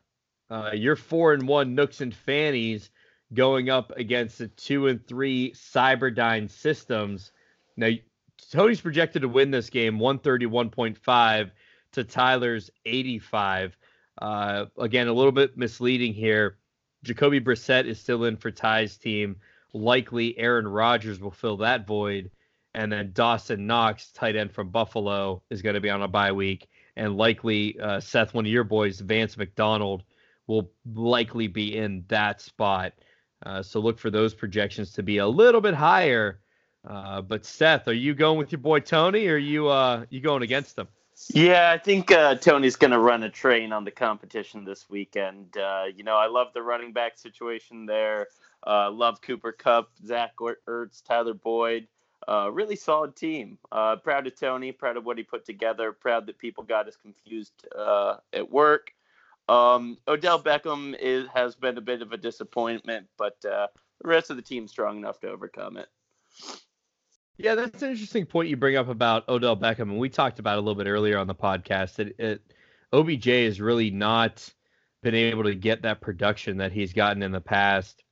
[0.50, 2.90] Uh, you're four and one Nooks and Fannies
[3.32, 7.30] going up against the two and three Cyberdyne Systems.
[7.76, 7.90] Now,
[8.50, 11.50] Tony's projected to win this game 131.5
[11.92, 13.76] to Tyler's 85.
[14.20, 16.59] Uh, again, a little bit misleading here.
[17.02, 19.36] Jacoby Brissett is still in for Ty's team.
[19.72, 22.30] Likely Aaron Rodgers will fill that void.
[22.74, 26.32] And then Dawson Knox, tight end from Buffalo, is going to be on a bye
[26.32, 26.68] week.
[26.97, 30.02] And likely uh, Seth, one of your boys, Vance McDonald,
[30.47, 32.92] will likely be in that spot.
[33.44, 36.40] Uh, so look for those projections to be a little bit higher.
[36.86, 40.20] Uh, but Seth, are you going with your boy Tony, or are you uh, you
[40.20, 40.88] going against him?
[41.28, 45.56] Yeah, I think uh, Tony's going to run a train on the competition this weekend.
[45.56, 48.28] Uh, you know, I love the running back situation there.
[48.66, 51.86] Uh, love Cooper Kupp, Zach Ertz, Tyler Boyd.
[52.26, 53.59] Uh, really solid team.
[53.70, 54.72] Uh, proud of Tony.
[54.72, 55.92] Proud of what he put together.
[55.92, 58.92] Proud that people got as confused uh, at work.
[59.48, 63.68] Um, Odell Beckham is, has been a bit of a disappointment, but the
[64.05, 65.88] rest of the team's strong enough to overcome it.
[67.42, 70.58] Yeah, that's an interesting point you bring up about Odell Beckham, and we talked about
[70.58, 72.42] a little bit earlier on the podcast that it,
[72.92, 74.52] OBJ has really not
[75.02, 78.04] been able to get that production that he's gotten in the past.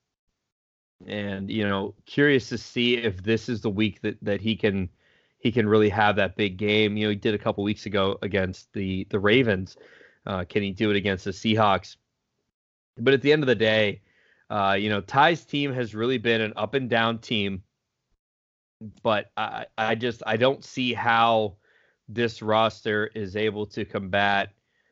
[1.06, 4.88] And you know, curious to see if this is the week that that he can
[5.40, 6.96] he can really have that big game.
[6.96, 9.76] You know, he did a couple weeks ago against the the Ravens.
[10.24, 11.96] Uh, can he do it against the Seahawks?
[12.96, 14.00] But at the end of the day,
[14.48, 17.62] uh, you know, Ty's team has really been an up and down team
[19.02, 21.56] but I, I just I don't see how
[22.08, 24.50] this roster is able to combat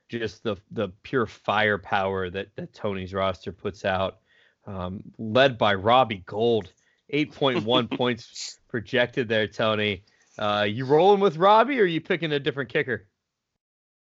[0.08, 4.18] just the the pure firepower that that Tony's roster puts out,
[4.66, 6.72] um, led by Robbie Gould,
[7.12, 9.46] 8.1 points projected there.
[9.46, 10.04] Tony,
[10.38, 13.08] uh, you rolling with Robbie or are you picking a different kicker?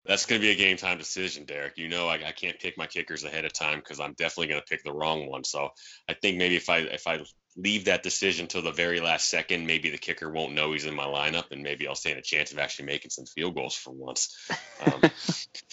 [0.06, 1.76] That's going to be a game time decision, Derek.
[1.76, 4.60] You know, I, I can't pick my kickers ahead of time because I'm definitely going
[4.60, 5.44] to pick the wrong one.
[5.44, 5.70] So
[6.08, 7.20] I think maybe if I if I
[7.56, 10.94] leave that decision till the very last second, maybe the kicker won't know he's in
[10.94, 13.90] my lineup, and maybe I'll stand a chance of actually making some field goals for
[13.90, 14.36] once.
[14.84, 15.02] Um,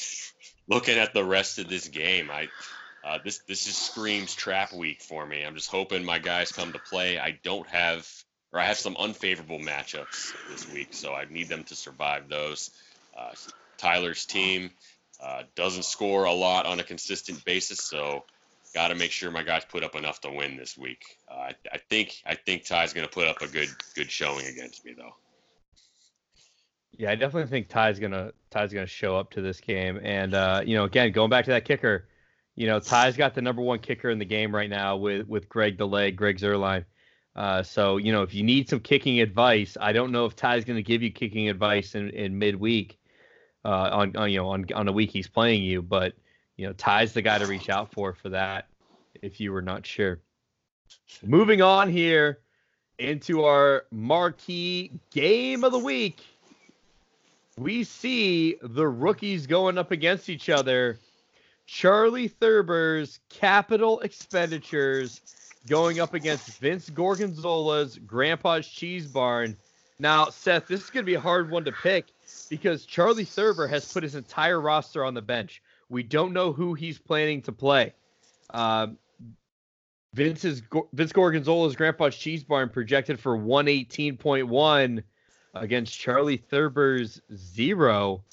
[0.67, 2.47] looking at the rest of this game, I
[3.03, 5.43] uh, this this just screams trap week for me.
[5.43, 7.19] I'm just hoping my guys come to play.
[7.19, 8.07] I don't have
[8.53, 12.71] or I have some unfavorable matchups this week, so I need them to survive those.
[13.17, 13.31] Uh,
[13.77, 14.71] Tyler's team
[15.21, 18.23] uh, doesn't score a lot on a consistent basis, so
[18.73, 21.03] got to make sure my guys put up enough to win this week.
[21.29, 24.45] Uh, I, I, think I think Ty's going to put up a good good showing
[24.47, 25.15] against me though.
[26.97, 30.61] Yeah, I definitely think Ty's gonna Ty's gonna show up to this game, and uh,
[30.63, 32.07] you know, again, going back to that kicker,
[32.55, 35.49] you know, Ty's got the number one kicker in the game right now with with
[35.49, 36.85] Greg the leg, Greg Zuerlein.
[37.35, 40.65] Uh, so you know, if you need some kicking advice, I don't know if Ty's
[40.65, 42.99] going to give you kicking advice in, in midweek,
[43.65, 46.13] uh, on, on you know on on a week he's playing you, but
[46.57, 48.67] you know Ty's the guy to reach out for for that
[49.21, 50.19] if you were not sure.
[51.23, 52.39] Moving on here
[52.99, 56.21] into our marquee game of the week,
[57.57, 60.99] we see the rookies going up against each other.
[61.65, 65.21] Charley Thurber's capital expenditures
[65.67, 69.55] going up against Vince Gorgonzola's Grandpa's Cheese Barn.
[69.99, 72.07] Now, Seth, this is going to be a hard one to pick
[72.49, 75.61] because Charley Thurber has put his entire roster on the bench.
[75.89, 77.93] We don't know who he's planning to play.
[78.49, 78.97] Um,
[80.13, 80.61] Vince's
[80.93, 85.03] Vince Gorgonzola's Grandpa's Cheese Barn projected for 118.1
[85.55, 88.23] against Charley Thurber's zero.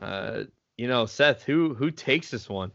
[0.00, 0.44] Uh,
[0.76, 2.72] you know, Seth, who who takes this one?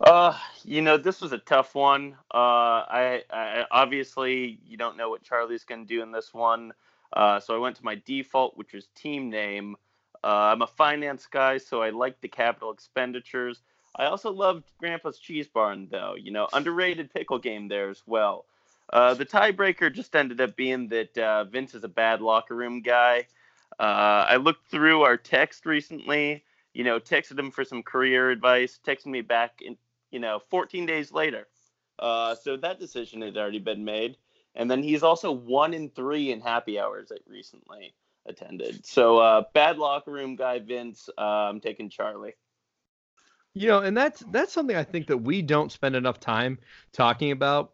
[0.00, 2.14] Uh, you know, this was a tough one.
[2.32, 6.72] Uh, I, I obviously you don't know what Charley's going to do in this one.
[7.12, 9.76] Uh, so I went to my default, which was team name.
[10.24, 13.62] Uh, I'm a finance guy, so I like the capital expenditures.
[13.96, 16.14] I also loved Grandpa's Cheese Barn, though.
[16.14, 18.44] You know, underrated pickle game there as well.
[18.92, 22.80] Uh, the tiebreaker just ended up being that uh, Vince is a bad locker room
[22.80, 23.26] guy.
[23.78, 26.44] Uh, I looked through our text recently.
[26.74, 28.78] You know, texted him for some career advice.
[28.84, 29.76] Texted me back in
[30.10, 31.46] you know, 14 days later.
[31.98, 34.16] Uh, so that decision had already been made.
[34.54, 37.94] And then he's also one in three in happy hours recently
[38.28, 38.86] attended.
[38.86, 41.08] So uh, bad locker room guy Vince.
[41.16, 42.34] Uh, I'm taking Charley.
[43.54, 46.58] You know, and that's that's something I think that we don't spend enough time
[46.92, 47.72] talking about.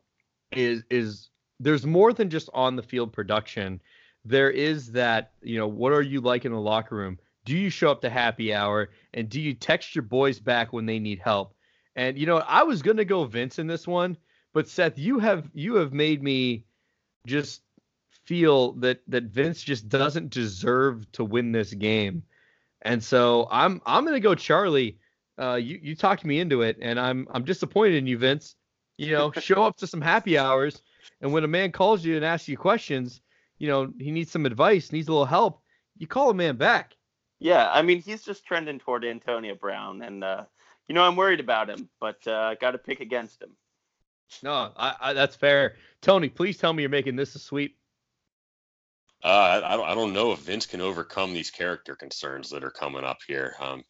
[0.52, 3.80] Is is there's more than just on the field production.
[4.24, 7.18] There is that you know what are you like in the locker room?
[7.44, 10.86] Do you show up to happy hour and do you text your boys back when
[10.86, 11.54] they need help?
[11.96, 14.16] And you know, I was gonna go Vince in this one,
[14.52, 16.64] but Seth, you have you have made me
[17.26, 17.62] just
[18.24, 22.22] feel that that Vince just doesn't deserve to win this game.
[22.82, 24.98] And so I'm I'm gonna go Charley.
[25.38, 28.56] Uh, you you talked me into it, and I'm I'm disappointed in you, Vince.
[28.98, 30.82] You know, show up to some happy hours,
[31.20, 33.20] and when a man calls you and asks you questions,
[33.58, 35.60] you know he needs some advice, needs a little help.
[35.96, 36.96] You call a man back.
[37.40, 40.44] Yeah, I mean he's just trending toward Antonio Brown, and uh,
[40.88, 43.56] you know, I'm worried about him, but uh, got to pick against him.
[44.42, 45.76] No, I, I, that's fair.
[46.02, 47.78] Tony, please tell me you're making this a sweep.
[49.24, 52.70] Uh, I, don't, I don't know if Vince can overcome these character concerns that are
[52.70, 53.54] coming up here.
[53.58, 53.82] Um,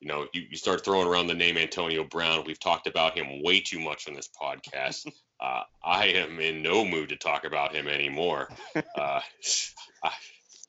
[0.00, 2.42] you know, you, you start throwing around the name Antonio Brown.
[2.44, 5.08] We've talked about him way too much on this podcast.
[5.42, 8.48] Uh, I am in no mood to talk about him anymore.
[8.96, 9.20] Uh,
[10.04, 10.12] I,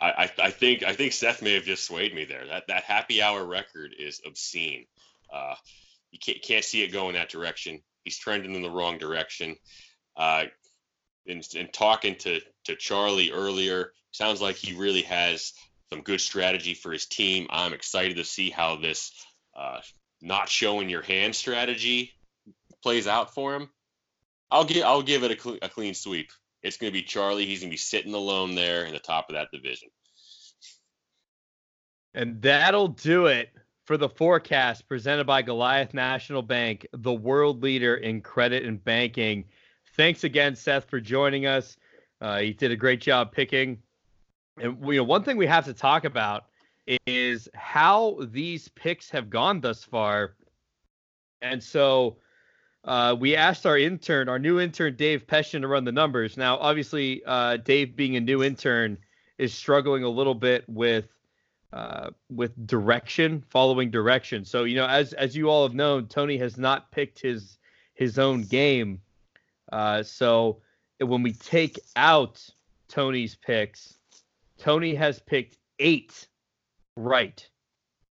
[0.01, 2.47] I, I think I think Seth may have just swayed me there.
[2.47, 4.87] That that happy hour record is obscene.
[5.31, 5.53] Uh,
[6.09, 7.81] you can't, can't see it going that direction.
[8.03, 9.57] He's trending in the wrong direction.
[10.17, 10.45] Uh,
[11.27, 15.53] and, and talking to, to Charley earlier, sounds like he really has
[15.89, 17.47] some good strategy for his team.
[17.49, 19.11] I'm excited to see how this
[19.55, 19.81] uh,
[20.21, 22.13] not showing your hand strategy
[22.81, 23.69] plays out for him.
[24.49, 26.31] I'll give I'll give it a, cl- a clean sweep.
[26.61, 27.45] It's going to be Charley.
[27.45, 29.89] He's going to be sitting alone there in the top of that division.
[32.13, 33.49] And that'll do it
[33.85, 39.45] for the forecast presented by Goliath National Bank, the world leader in credit and banking.
[39.97, 41.75] Thanks again, Seth, for joining us.
[42.21, 43.79] Uh, he did a great job picking.
[44.57, 46.45] And you know, one thing we have to talk about
[47.07, 50.35] is how these picks have gone thus far.
[51.41, 52.17] And so
[52.83, 56.37] uh, we asked our intern, our new intern, Dave Peshin, to run the numbers.
[56.37, 58.97] Now, obviously, uh, Dave, being a new intern,
[59.37, 61.07] is struggling a little bit with
[61.71, 64.45] uh, with direction, following direction.
[64.45, 67.57] So you know, as as you all have known, Tony has not picked his
[67.95, 69.01] his own game.
[69.71, 70.61] Uh, so
[70.99, 72.47] when we take out
[72.89, 73.95] Tony's picks,
[74.63, 76.27] Tony has picked eight
[76.95, 77.45] right.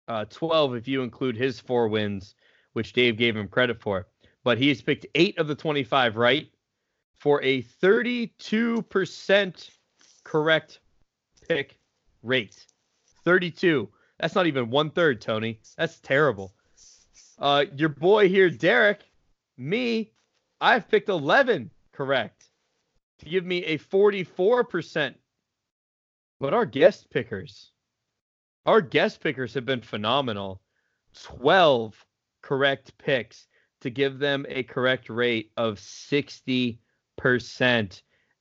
[0.07, 2.33] uh, 12 if you include his four wins,
[2.73, 4.07] which Dave gave him credit for.
[4.43, 6.49] But he's picked eight of the 25 right
[7.19, 9.69] for a 32%
[10.23, 10.79] correct
[11.47, 11.77] pick
[12.23, 12.65] rate.
[13.23, 13.87] 32.
[14.19, 15.59] That's not even one third, Tony.
[15.77, 16.55] That's terrible.
[17.37, 19.01] Uh, your boy here, Derek,
[19.55, 20.13] me,
[20.59, 22.49] I've picked 11 correct
[23.19, 25.13] to give me a 44%.
[26.39, 27.71] But our guest pickers,
[28.65, 30.61] our guest pickers have been phenomenal.
[31.23, 32.05] 12
[32.41, 33.47] correct picks
[33.81, 36.79] to give them a correct rate of 60%.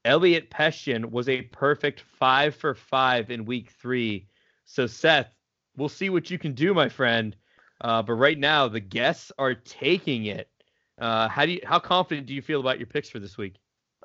[0.04, 4.28] Elliot Peshtian was a perfect five for five in week three.
[4.64, 5.28] So, Seth,
[5.76, 7.36] we'll see what you can do, my friend.
[7.80, 10.50] Uh, but right now, the guests are taking it.
[10.98, 11.60] Uh, how do you?
[11.64, 13.54] How confident do you feel about your picks for this week?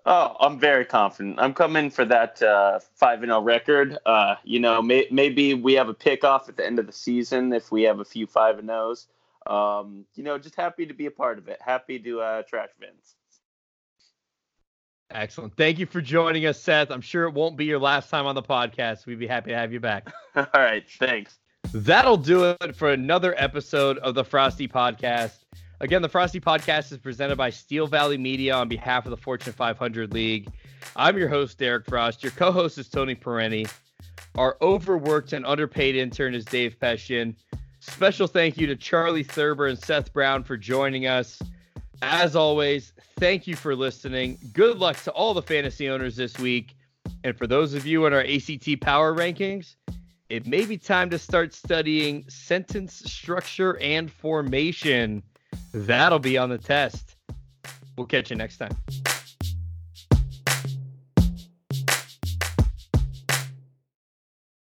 [0.06, 1.40] Oh, I'm very confident.
[1.40, 3.98] I'm coming for that uh, five and zero record.
[4.06, 6.94] Uh, you know, may, maybe we have a pick off at the end of the
[6.94, 9.08] season if we have a few five and zeros.
[9.46, 11.60] Um, you know, just happy to be a part of it.
[11.62, 13.16] Happy to uh, trash Vince.
[15.12, 15.56] Excellent.
[15.56, 16.90] Thank you for joining us, Seth.
[16.90, 19.06] I'm sure it won't be your last time on the podcast.
[19.06, 20.12] We'd be happy to have you back.
[20.36, 20.84] All right.
[21.00, 21.38] Thanks.
[21.72, 25.44] That'll do it for another episode of the Frosty Podcast.
[25.84, 29.52] Again, the Frosty Podcast is presented by Steel Valley Media on behalf of the Fortune
[29.52, 30.48] 500 League.
[30.96, 32.24] I'm your host, Derek Frost.
[32.24, 33.70] Your co host is Tony Perenni.
[34.38, 37.36] Our overworked and underpaid intern is Dave Peshin.
[37.82, 41.42] Special thank you to Charley Thurber and Seth Brown for joining us.
[42.02, 44.40] As always, thank you for listening.
[44.54, 46.78] Good luck to all the fantasy owners this week.
[47.26, 49.76] And for those of you in our ACT power rankings,
[50.30, 55.22] it may be time to start studying sentence structure and formation.
[55.74, 57.16] That'll be on the test.
[57.98, 58.76] We'll catch you next time.